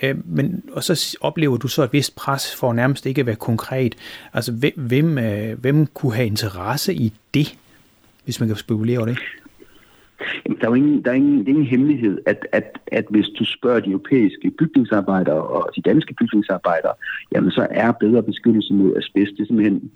Øh, 0.04 0.16
men, 0.26 0.64
og 0.72 0.84
så 0.84 1.18
oplever 1.22 1.58
du 1.58 1.68
så 1.68 1.84
et 1.84 1.94
vist 1.94 2.16
pres 2.16 2.56
for 2.56 2.74
nærmest 2.74 3.06
ikke 3.06 3.22
at 3.22 3.26
være 3.26 3.36
konkret. 3.36 3.96
Altså 4.34 4.52
hvem, 4.76 5.18
øh, 5.18 5.60
hvem 5.60 5.88
kunne 5.88 6.16
have 6.16 6.28
interesse 6.28 6.94
i 6.94 7.14
det, 7.34 7.58
hvis 8.26 8.40
man 8.40 8.50
kan 8.50 8.58
spekulere 8.58 8.98
over 8.98 9.08
det? 9.08 9.18
Jamen, 10.46 10.58
der 10.60 10.66
er 10.66 10.70
jo 10.70 10.74
ingen, 10.74 11.04
der 11.06 11.12
er 11.12 11.16
ingen, 11.16 11.40
det 11.40 11.46
er 11.46 11.50
ingen 11.50 11.66
hemmelighed, 11.66 12.18
at, 12.26 12.48
at, 12.52 12.80
at 12.88 13.06
hvis 13.10 13.26
du 13.40 13.46
spørger 13.46 13.80
de 13.80 13.90
europæiske 13.90 14.52
bygningsarbejdere 14.60 15.42
og 15.44 15.70
de 15.76 15.82
danske 15.82 16.14
bygningsarbejdere, 16.14 16.94
jamen 17.32 17.52
så 17.52 17.68
er 17.70 17.92
bedre 17.92 18.24
beskyttelse 18.24 18.74
mod 18.74 18.96
asbest, 18.98 19.32
det 19.38 19.42
er 19.42 19.46
simpelthen, 19.46 19.92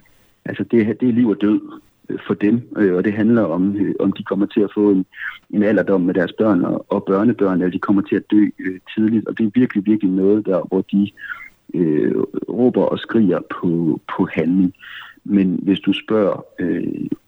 altså 0.46 0.64
det, 0.72 1.00
det 1.02 1.10
er 1.10 1.14
liv 1.14 1.30
og 1.30 1.38
død 1.42 1.62
for 2.28 2.34
dem, 2.34 2.62
øh, 2.78 2.96
og 2.96 3.04
det 3.04 3.14
handler 3.14 3.44
om, 3.44 3.76
øh, 3.78 3.96
om 4.00 4.12
de 4.12 4.24
kommer 4.24 4.46
til 4.46 4.62
at 4.62 4.72
få 4.74 4.92
en, 4.92 5.06
en 5.50 5.64
alderdom 5.64 6.02
med 6.02 6.14
deres 6.14 6.34
børn 6.34 6.66
og, 6.66 6.86
og 6.90 7.04
børnebørn, 7.04 7.62
eller 7.62 7.72
de 7.72 7.80
kommer 7.80 8.02
til 8.02 8.16
at 8.16 8.32
dø 8.32 8.50
øh, 8.60 8.80
tidligt, 8.96 9.28
og 9.28 9.38
det 9.38 9.46
er 9.46 9.52
virkelig, 9.54 9.86
virkelig 9.86 10.12
noget 10.12 10.46
der, 10.46 10.68
hvor 10.68 10.82
de 10.82 11.12
øh, 11.74 12.16
råber 12.50 12.84
og 12.84 13.00
skriger 13.00 13.40
på, 13.62 14.00
på 14.18 14.28
handling. 14.34 14.74
Men 15.24 15.60
hvis 15.64 15.80
du 15.80 15.94
spørger 15.94 16.46
øh, 16.60 16.84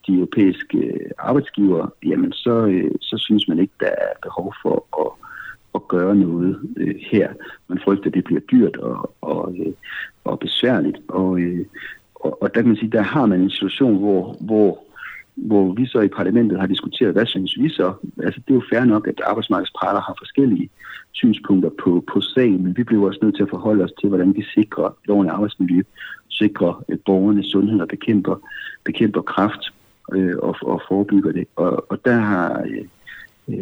de 0.08 0.14
europæiske 0.14 0.78
øh, 0.78 1.10
arbejdsgivere, 1.18 1.90
jamen 2.06 2.32
så, 2.32 2.66
øh, 2.66 2.92
så 3.02 3.18
synes 3.18 3.48
man 3.48 3.60
ikke, 3.60 3.74
der 3.80 3.88
er 3.88 4.14
behov 4.24 4.54
for 4.62 4.86
at, 5.02 5.12
at 5.76 5.88
gøre 5.88 6.16
noget 6.16 6.60
øh, 6.78 6.96
her. 7.12 7.34
Man 7.68 7.80
frygter, 7.84 8.08
at 8.08 8.14
det 8.14 8.24
bliver 8.24 8.42
dyrt 8.42 8.78
og, 8.78 9.16
og, 9.22 9.56
øh, 9.60 9.74
og 10.24 10.40
besværligt, 10.40 10.98
og, 11.08 11.40
øh, 11.40 11.66
og, 12.44 12.56
der 12.56 12.62
kan 12.62 12.68
man 12.68 12.78
sige, 12.78 12.92
der 12.92 13.02
har 13.02 13.26
man 13.26 13.42
en 13.42 13.50
situation, 13.50 13.98
hvor, 13.98 14.38
hvor 14.40 14.84
hvor 15.36 15.74
vi 15.74 15.86
så 15.86 16.00
i 16.00 16.08
parlamentet 16.08 16.60
har 16.60 16.68
diskuteret, 16.68 17.14
hvad 17.14 17.26
synes 17.26 17.58
vi 17.60 17.70
så? 17.70 17.94
Altså 18.24 18.42
det 18.48 18.50
er 18.50 18.56
jo 18.56 18.64
fair 18.74 18.86
nok, 18.86 19.08
at 19.08 19.22
arbejdsmarkedsparter 19.26 20.02
har 20.02 20.16
forskellige 20.18 20.70
synspunkter 21.12 21.70
på, 21.84 22.04
på 22.14 22.22
sagen, 22.22 22.64
men 22.64 22.78
vi 22.78 22.84
bliver 22.84 23.08
også 23.08 23.20
nødt 23.22 23.36
til 23.36 23.44
at 23.44 23.50
forholde 23.50 23.84
os 23.84 23.92
til, 24.00 24.10
hvordan 24.10 24.36
vi 24.36 24.44
sikrer 24.54 24.98
loven 25.06 25.30
af 25.30 25.34
arbejdsmiljø, 25.34 25.82
sikrer 26.30 26.84
borgernes 27.06 27.46
sundhed 27.46 27.80
og 27.80 27.88
bekæmper, 27.88 28.36
bekæmper 28.84 29.22
kraft 29.22 29.74
øh, 30.14 30.36
og, 30.38 30.56
og 30.62 30.82
forebygger 30.88 31.32
det. 31.32 31.48
Og, 31.56 31.92
og 31.92 32.06
der 32.06 32.16
har... 32.16 32.64
Øh, 32.66 32.86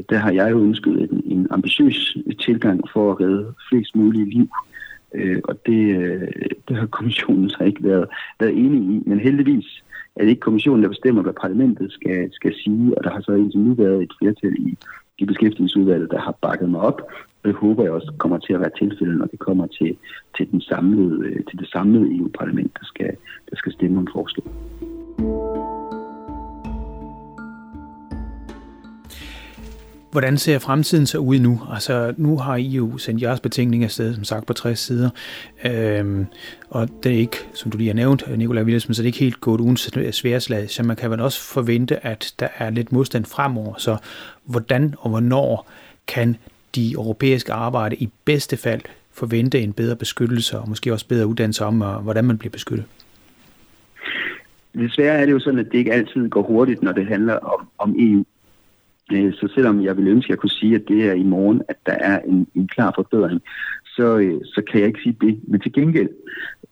der 0.09 0.17
har 0.17 0.31
jeg 0.31 0.51
jo 0.51 0.59
ønsket 0.59 1.11
en, 1.11 1.21
en 1.25 1.47
ambitiøs 1.49 2.17
tilgang 2.39 2.89
for 2.93 3.11
at 3.11 3.21
redde 3.21 3.53
flest 3.69 3.95
mulige 3.95 4.29
liv. 4.29 4.49
Øh, 5.13 5.41
og 5.43 5.65
det, 5.65 5.97
øh, 5.97 6.27
det 6.67 6.77
har 6.77 6.85
kommissionen 6.85 7.49
så 7.49 7.63
ikke 7.63 7.83
været, 7.83 8.05
været 8.39 8.57
enig 8.57 8.81
i. 8.95 9.03
Men 9.05 9.19
heldigvis 9.19 9.83
er 10.15 10.21
det 10.21 10.29
ikke 10.29 10.39
kommissionen, 10.39 10.83
der 10.83 10.89
bestemmer, 10.89 11.21
hvad 11.21 11.33
parlamentet 11.41 11.91
skal, 11.91 12.33
skal 12.33 12.53
sige, 12.55 12.97
og 12.97 13.03
der 13.03 13.11
har 13.11 13.21
så 13.21 13.31
indtil 13.31 13.59
nu 13.59 13.73
været 13.73 14.03
et 14.03 14.13
flertal 14.19 14.55
i, 14.59 14.77
i 15.17 15.25
beskæftigelsesudvalget, 15.25 16.11
der 16.11 16.19
har 16.19 16.35
bakket 16.41 16.69
mig 16.69 16.81
op. 16.81 17.01
Og 17.43 17.47
det 17.49 17.55
håber 17.55 17.83
jeg 17.83 17.91
også 17.91 18.13
kommer 18.17 18.37
til 18.37 18.53
at 18.53 18.59
være 18.59 18.77
tilfældet, 18.77 19.17
når 19.17 19.25
det 19.25 19.39
kommer 19.39 19.67
til, 19.67 19.97
til, 20.37 20.51
den 20.51 20.61
samlede, 20.61 21.25
øh, 21.25 21.45
til 21.49 21.59
det 21.59 21.69
samlede 21.69 22.17
EU-parlament, 22.17 22.71
der 22.79 22.85
skal, 22.85 23.17
der 23.49 23.55
skal 23.55 23.71
stemme 23.71 23.99
om 23.99 24.07
forslaget. 24.13 24.90
Hvordan 30.11 30.37
ser 30.37 30.59
fremtiden 30.59 31.05
så 31.05 31.17
ud 31.17 31.39
nu? 31.39 31.61
Altså, 31.73 32.13
nu 32.17 32.37
har 32.37 32.55
I 32.55 32.67
jo 32.67 32.97
sendt 32.97 33.21
jeres 33.21 33.39
betænkning 33.39 33.83
afsted, 33.83 34.15
som 34.15 34.23
sagt, 34.23 34.45
på 34.45 34.53
60 34.53 34.79
sider. 34.79 35.09
Øhm, 35.65 36.25
og 36.69 36.89
det 37.03 37.11
er 37.11 37.17
ikke, 37.17 37.37
som 37.53 37.71
du 37.71 37.77
lige 37.77 37.87
har 37.87 37.93
nævnt, 37.93 38.37
Nikolaj 38.37 38.63
Wilhelmsen, 38.63 38.93
så 38.93 39.01
det 39.01 39.05
er 39.05 39.09
ikke 39.09 39.19
helt 39.19 39.41
gået 39.41 39.61
uden 39.61 39.77
sværslag. 40.11 40.69
Så 40.69 40.83
man 40.83 40.95
kan 40.95 41.11
vel 41.11 41.19
også 41.19 41.53
forvente, 41.53 42.05
at 42.05 42.33
der 42.39 42.47
er 42.57 42.69
lidt 42.69 42.91
modstand 42.91 43.25
fremover. 43.25 43.73
Så 43.77 43.97
hvordan 44.45 44.95
og 44.99 45.09
hvornår 45.09 45.69
kan 46.07 46.37
de 46.75 46.91
europæiske 46.91 47.53
arbejde 47.53 47.95
i 47.95 48.09
bedste 48.25 48.57
fald 48.57 48.81
forvente 49.13 49.59
en 49.59 49.73
bedre 49.73 49.95
beskyttelse, 49.95 50.59
og 50.59 50.69
måske 50.69 50.93
også 50.93 51.07
bedre 51.07 51.27
uddannelse 51.27 51.65
om, 51.65 51.81
øh, 51.81 51.95
hvordan 51.95 52.25
man 52.25 52.37
bliver 52.37 52.51
beskyttet? 52.51 52.85
Desværre 54.73 55.17
er 55.17 55.25
det 55.25 55.31
jo 55.31 55.39
sådan, 55.39 55.59
at 55.59 55.65
det 55.71 55.77
ikke 55.77 55.93
altid 55.93 56.29
går 56.29 56.41
hurtigt, 56.41 56.83
når 56.83 56.91
det 56.91 57.07
handler 57.07 57.35
om, 57.35 57.67
om 57.77 57.95
EU. 57.99 58.25
Øh, 59.13 59.33
så 59.33 59.47
selvom 59.55 59.83
jeg 59.83 59.97
vil 59.97 60.07
ønske, 60.07 60.27
at 60.27 60.29
jeg 60.29 60.37
kunne 60.37 60.49
sige, 60.49 60.75
at 60.75 60.87
det 60.87 61.09
er 61.09 61.13
i 61.13 61.23
morgen, 61.23 61.61
at 61.67 61.77
der 61.85 61.93
er 61.93 62.19
en, 62.19 62.47
en 62.55 62.67
klar 62.67 62.91
forbedring, 62.95 63.41
så, 63.85 64.17
øh, 64.17 64.41
så 64.45 64.61
kan 64.71 64.79
jeg 64.79 64.87
ikke 64.87 65.01
sige 65.03 65.17
det. 65.21 65.39
Men 65.47 65.61
til 65.61 65.73
gengæld 65.73 66.09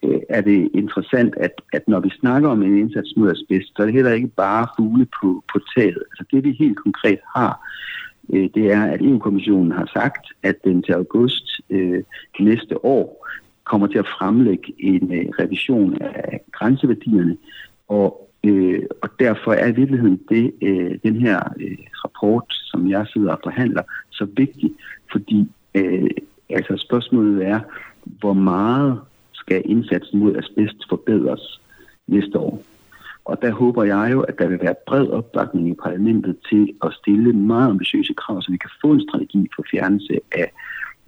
øh, 0.03 0.19
er 0.29 0.41
det 0.41 0.69
interessant, 0.73 1.33
at, 1.37 1.61
at 1.73 1.87
når 1.87 1.99
vi 1.99 2.09
snakker 2.09 2.49
om 2.49 2.63
en 2.63 2.77
indsats 2.77 3.13
mod 3.17 3.31
asbest, 3.31 3.67
så 3.75 3.81
er 3.81 3.85
det 3.85 3.95
heller 3.95 4.13
ikke 4.13 4.27
bare 4.27 4.67
fugle 4.77 5.07
på, 5.21 5.43
på 5.53 5.59
taget. 5.77 6.03
Altså 6.11 6.23
det 6.31 6.43
vi 6.43 6.51
helt 6.59 6.77
konkret 6.77 7.19
har, 7.35 7.69
det 8.29 8.71
er, 8.71 8.83
at 8.83 9.01
EU-kommissionen 9.01 9.71
har 9.71 9.89
sagt, 9.93 10.27
at 10.43 10.55
den 10.63 10.83
til 10.83 10.93
august 10.93 11.61
øh, 11.69 12.03
næste 12.39 12.85
år 12.85 13.27
kommer 13.63 13.87
til 13.87 13.97
at 13.97 14.07
fremlægge 14.19 14.73
en 14.79 15.13
øh, 15.13 15.25
revision 15.39 16.01
af 16.01 16.41
grænseværdierne, 16.51 17.37
og 17.87 18.28
Øh, 18.43 18.83
og 19.01 19.09
derfor 19.19 19.53
er 19.53 19.67
i 19.67 19.75
virkeligheden 19.75 20.19
det, 20.29 20.53
øh, 20.61 20.99
den 21.03 21.15
her 21.15 21.39
øh, 21.59 21.77
rapport, 22.03 22.43
som 22.47 22.89
jeg 22.89 23.07
sidder 23.07 23.31
og 23.31 23.39
forhandler, 23.43 23.83
så 24.09 24.27
vigtig, 24.37 24.73
fordi 25.11 25.51
øh, 25.75 26.09
altså 26.49 26.77
spørgsmålet 26.77 27.47
er, 27.47 27.59
hvor 28.03 28.33
meget 28.33 28.99
skal 29.33 29.61
indsatsen 29.65 30.19
mod 30.19 30.35
asbest 30.35 30.89
forbedres 30.89 31.61
næste 32.07 32.39
år? 32.39 32.63
Og 33.25 33.41
der 33.41 33.51
håber 33.51 33.83
jeg 33.83 34.09
jo, 34.11 34.21
at 34.21 34.39
der 34.39 34.47
vil 34.47 34.59
være 34.61 34.75
bred 34.87 35.07
opbakning 35.07 35.69
i 35.69 35.73
parlamentet 35.83 36.37
til 36.49 36.73
at 36.83 36.93
stille 36.93 37.33
meget 37.33 37.69
ambitiøse 37.69 38.13
krav, 38.13 38.41
så 38.41 38.51
vi 38.51 38.57
kan 38.57 38.69
få 38.81 38.91
en 38.91 39.01
strategi 39.09 39.47
for 39.55 39.63
fjernelse 39.71 40.19
af 40.31 40.51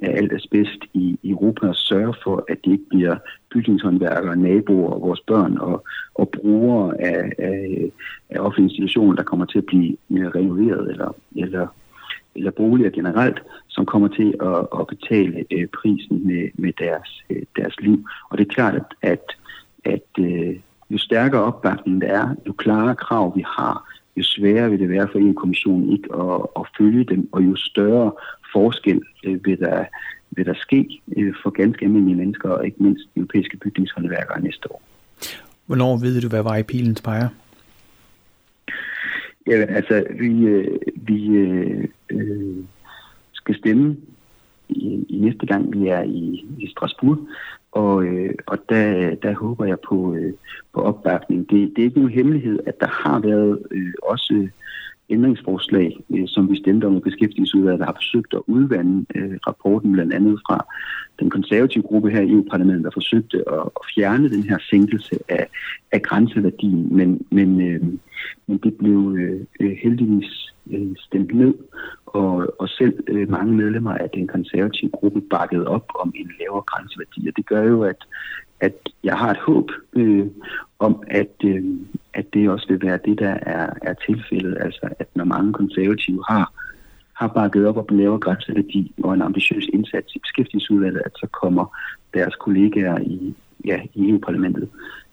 af 0.01 0.17
alt 0.17 0.33
asbest 0.33 0.79
i 0.93 1.19
Europa 1.23 1.67
og 1.67 1.75
sørge 1.75 2.15
for, 2.23 2.45
at 2.49 2.57
det 2.65 2.71
ikke 2.71 2.89
bliver 2.89 3.15
bygningshåndværkere, 3.51 4.35
naboer, 4.35 4.99
vores 4.99 5.19
børn 5.19 5.57
og, 5.57 5.83
og 6.15 6.29
brugere 6.29 7.01
af, 7.01 7.31
af, 7.37 7.91
af 8.29 8.39
offentlige 8.39 8.69
institutioner, 8.69 9.15
der 9.15 9.23
kommer 9.23 9.45
til 9.45 9.57
at 9.57 9.65
blive 9.65 9.97
renoveret 10.11 10.91
eller, 10.91 11.15
eller, 11.35 11.67
eller 12.35 12.51
boliger 12.51 12.89
generelt, 12.89 13.43
som 13.67 13.85
kommer 13.85 14.07
til 14.07 14.35
at, 14.41 14.79
at 14.79 14.87
betale 14.87 15.45
øh, 15.51 15.67
prisen 15.67 16.27
med, 16.27 16.49
med 16.53 16.73
deres, 16.79 17.23
øh, 17.29 17.43
deres 17.55 17.79
liv. 17.79 18.05
Og 18.29 18.37
det 18.37 18.47
er 18.47 18.53
klart, 18.53 18.75
at, 18.75 18.85
at, 19.01 19.23
at 19.83 20.23
øh, 20.23 20.55
jo 20.89 20.97
stærkere 20.97 21.43
opbakning 21.43 22.01
der 22.01 22.07
er, 22.07 22.35
jo 22.47 22.53
klarere 22.53 22.95
krav 22.95 23.35
vi 23.35 23.43
har, 23.47 23.91
jo 24.17 24.23
sværere 24.23 24.69
vil 24.69 24.79
det 24.79 24.89
være 24.89 25.07
for 25.11 25.19
EU-kommissionen 25.19 25.91
ikke 25.91 26.15
at, 26.15 26.41
at 26.59 26.65
følge 26.77 27.03
dem, 27.03 27.29
og 27.31 27.43
jo 27.43 27.55
større 27.55 28.11
forskel 28.51 29.01
øh, 29.23 29.45
vil, 29.45 29.59
der, 29.59 29.85
vil 30.31 30.45
der 30.45 30.53
ske 30.53 31.01
øh, 31.17 31.33
for 31.43 31.49
ganske 31.49 31.85
almindelige 31.85 32.17
mennesker, 32.17 32.49
og 32.49 32.65
ikke 32.65 32.83
mindst 32.83 33.07
europæiske 33.15 33.57
bygningshåndværkere 33.57 34.41
næste 34.41 34.71
år. 34.71 34.81
Hvornår 35.65 35.97
ved 35.97 36.21
du, 36.21 36.29
hvad 36.29 36.43
vej 36.43 36.63
pilen 36.63 36.97
peger? 37.03 37.29
Ja, 39.47 39.65
altså, 39.69 40.05
vi, 40.19 40.45
øh, 40.45 40.77
vi 40.95 41.27
øh, 41.27 41.87
øh, 42.09 42.63
skal 43.33 43.55
stemme 43.55 43.97
i, 44.69 45.05
i 45.09 45.17
næste 45.19 45.45
gang, 45.45 45.73
vi 45.73 45.87
er 45.87 46.01
i, 46.01 46.45
i 46.57 46.67
Strasbourg, 46.71 47.19
og, 47.71 48.03
øh, 48.05 48.33
og 48.47 48.57
der, 48.69 49.15
der 49.15 49.33
håber 49.33 49.65
jeg 49.65 49.79
på, 49.79 50.15
øh, 50.15 50.33
på 50.73 50.81
opbakning. 50.81 51.49
Det, 51.49 51.73
det 51.75 51.81
er 51.81 51.85
ikke 51.85 51.99
nogen 51.99 52.13
hemmelighed, 52.13 52.59
at 52.65 52.79
der 52.79 52.87
har 52.87 53.19
været 53.19 53.59
øh, 53.71 53.93
også 54.03 54.47
ændringsforslag, 55.11 55.97
øh, 56.15 56.27
som 56.27 56.51
vi 56.51 56.57
stemte 56.57 56.85
om 56.85 56.97
i 56.97 56.99
beskæftigelsesudvalget, 56.99 57.79
der 57.79 57.85
har 57.85 57.93
forsøgt 58.01 58.33
at 58.33 58.41
udvande 58.47 59.05
øh, 59.15 59.37
rapporten 59.47 59.91
blandt 59.91 60.13
andet 60.13 60.39
fra 60.47 60.65
den 61.19 61.29
konservative 61.29 61.83
gruppe 61.83 62.09
her 62.09 62.21
i 62.21 62.31
EU-parlamentet, 62.31 62.83
der 62.83 62.91
forsøgte 62.93 63.37
at, 63.47 63.63
at 63.79 63.85
fjerne 63.95 64.29
den 64.29 64.43
her 64.43 64.57
sænkelse 64.69 65.19
af, 65.29 65.47
af 65.91 66.01
grænseværdien, 66.01 66.95
men, 66.97 67.25
men, 67.31 67.61
øh, 67.61 67.81
men 68.47 68.57
det 68.57 68.73
blev 68.77 69.15
øh, 69.19 69.45
øh 69.59 69.77
heldigvis 69.83 70.53
øh, 70.71 70.95
stemt 70.97 71.35
ned, 71.35 71.53
og, 72.05 72.55
og 72.59 72.69
selv 72.69 72.93
øh, 73.07 73.29
mange 73.29 73.53
medlemmer 73.53 73.93
af 73.93 74.09
den 74.09 74.27
konservative 74.27 74.91
gruppe 74.91 75.21
bakkede 75.21 75.67
op 75.67 75.85
om 75.99 76.13
en 76.15 76.31
lavere 76.39 76.61
grænseværdi, 76.61 77.27
og 77.27 77.33
det 77.37 77.45
gør 77.45 77.63
jo, 77.63 77.83
at, 77.83 78.05
at 78.61 78.73
jeg 79.03 79.17
har 79.17 79.31
et 79.31 79.37
håb 79.37 79.71
øh, 79.93 80.27
om, 80.79 81.03
at, 81.07 81.35
øh, 81.43 81.63
at 82.13 82.25
det 82.33 82.49
også 82.49 82.67
vil 82.69 82.81
være 82.81 82.99
det, 83.05 83.19
der 83.19 83.37
er, 83.41 83.69
er 83.81 83.93
tilfældet. 83.93 84.57
Altså, 84.59 84.89
at 84.99 85.07
når 85.15 85.23
mange 85.23 85.53
konservative 85.53 86.23
har, 86.29 86.53
har 87.13 87.27
bakket 87.27 87.67
op 87.67 87.77
om 87.77 87.85
en 87.91 87.97
lavere 87.97 88.19
grænseværdi 88.19 88.93
og 89.03 89.13
en 89.13 89.21
ambitiøs 89.21 89.65
indsats 89.73 90.15
i 90.15 90.19
beskæftigelsesudvalget, 90.19 91.01
at 91.05 91.11
så 91.15 91.27
kommer 91.41 91.77
deres 92.13 92.35
kollegaer 92.35 92.99
i, 92.99 93.35
ja, 93.65 93.81
i 93.93 94.09
EU-parlamentet 94.09 94.69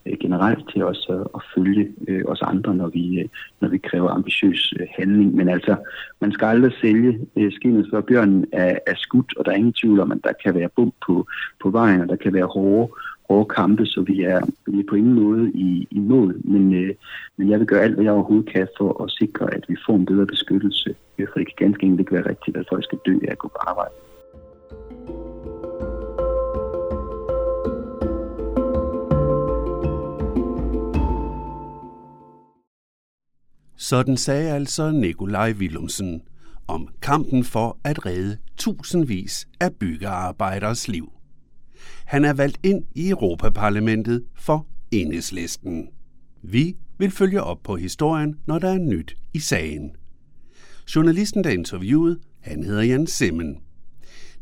øh, 0.07 0.19
generelt 0.21 0.71
til 0.73 0.85
os 0.85 1.07
at, 1.11 1.27
at 1.35 1.43
følge 1.55 1.89
øh, 2.09 2.25
os 2.25 2.43
andre, 2.43 2.75
når 2.75 2.89
vi, 2.89 3.21
øh, 3.21 3.29
når 3.61 3.69
vi 3.69 3.79
kræver 3.79 4.11
ambitiøs 4.11 4.75
øh, 4.81 4.87
handling. 4.99 5.35
Men 5.35 5.49
altså, 5.49 5.77
man 6.21 6.33
skal 6.33 6.47
aldrig 6.47 6.73
sælge 6.81 7.21
øh, 7.37 7.53
skinnet 7.53 7.89
før 7.93 8.01
bjørnen 8.01 8.47
er, 8.53 8.79
er 8.87 8.95
skudt, 8.97 9.37
og 9.37 9.45
der 9.45 9.51
er 9.51 9.57
ingen 9.57 9.73
tvivl 9.73 10.01
om, 10.01 10.13
at 10.13 10.19
der 10.25 10.33
kan 10.45 10.55
være 10.55 10.69
bump 10.77 10.95
på, 11.07 11.27
på 11.63 11.71
vejen, 11.71 12.01
og 12.01 12.09
der 12.09 12.17
kan 12.17 12.33
være 12.33 12.47
hårde 12.47 12.93
hårde 13.29 13.49
kampe, 13.49 13.87
så 13.87 14.01
vi 14.01 14.23
er, 14.23 14.41
vi 14.67 14.79
er 14.81 14.85
på 14.89 14.95
ingen 14.95 15.15
måde 15.15 15.51
i, 15.55 15.89
i 15.91 15.99
mål. 15.99 16.41
Men, 16.45 16.75
øh, 16.75 16.95
men 17.37 17.51
jeg 17.51 17.59
vil 17.59 17.67
gøre 17.67 17.83
alt, 17.83 17.95
hvad 17.95 18.05
jeg 18.05 18.13
overhovedet 18.13 18.53
kan 18.53 18.69
for 18.79 19.03
at 19.05 19.11
sikre, 19.11 19.55
at 19.55 19.65
vi 19.69 19.77
får 19.87 19.97
en 19.97 20.07
bedre 20.07 20.27
beskyttelse. 20.27 20.95
For 21.17 21.39
det 21.39 21.47
kan 21.47 21.67
ganske 21.67 21.83
enkelt 21.83 22.01
ikke 22.01 22.15
være 22.15 22.29
rigtigt, 22.29 22.57
at 22.57 22.67
folk 22.69 22.85
skal 22.85 22.99
dø 23.07 23.19
af 23.29 23.33
at 23.33 23.39
gå 23.39 23.49
på 23.49 23.59
arbejde. 23.67 23.95
Sådan 33.77 34.17
sagde 34.17 34.51
altså 34.53 34.91
Nikolaj 34.91 35.53
Willumsen 35.59 36.23
om 36.69 36.89
kampen 37.03 37.45
for 37.45 37.79
at 37.85 38.07
redde 38.07 38.39
tusindvis 38.57 39.49
af 39.61 39.75
byggearbejderes 39.81 40.89
liv. 40.89 41.18
Han 42.05 42.25
er 42.25 42.33
valgt 42.33 42.59
ind 42.63 42.85
i 42.95 43.09
Europaparlamentet 43.09 44.25
for 44.35 44.67
enhedslisten. 44.91 45.89
Vi 46.43 46.77
vil 46.99 47.11
følge 47.11 47.43
op 47.43 47.63
på 47.63 47.77
historien, 47.77 48.37
når 48.47 48.59
der 48.59 48.69
er 48.69 48.79
nyt 48.79 49.17
i 49.35 49.39
sagen. 49.39 49.91
Journalisten, 50.95 51.45
der 51.45 51.51
interviewede, 51.51 52.19
han 52.41 52.63
hedder 52.63 52.83
Jan 52.83 53.07
Simmen. 53.07 53.59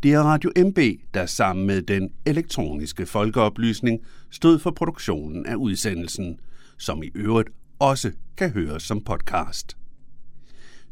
Det 0.03 0.13
er 0.13 0.21
Radio 0.21 0.51
MB, 0.57 0.79
der 1.15 1.27
sammen 1.27 1.67
med 1.67 1.83
den 1.83 2.11
elektroniske 2.27 3.07
folkeoplysning 3.07 4.01
stod 4.31 4.59
for 4.59 4.71
produktionen 4.71 5.47
af 5.47 5.55
udsendelsen, 5.55 6.41
som 6.79 7.03
i 7.03 7.11
øvrigt 7.15 7.49
også 7.79 8.13
kan 8.37 8.51
høres 8.51 8.83
som 8.83 9.05
podcast. 9.05 9.77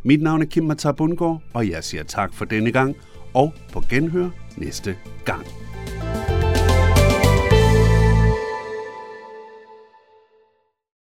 Mit 0.03 0.23
navn 0.23 0.43
er 0.43 0.47
Kim 0.47 0.65
Matar 0.65 0.93
Bundgaard, 0.93 1.43
og 1.55 1.69
jeg 1.69 1.85
siger 1.85 2.03
tak 2.03 2.35
for 2.35 2.45
denne 2.45 2.73
gang, 2.73 2.97
og 3.35 3.55
på 3.73 3.83
genhør 3.91 4.31
næste 4.57 4.97
gang. 5.25 5.47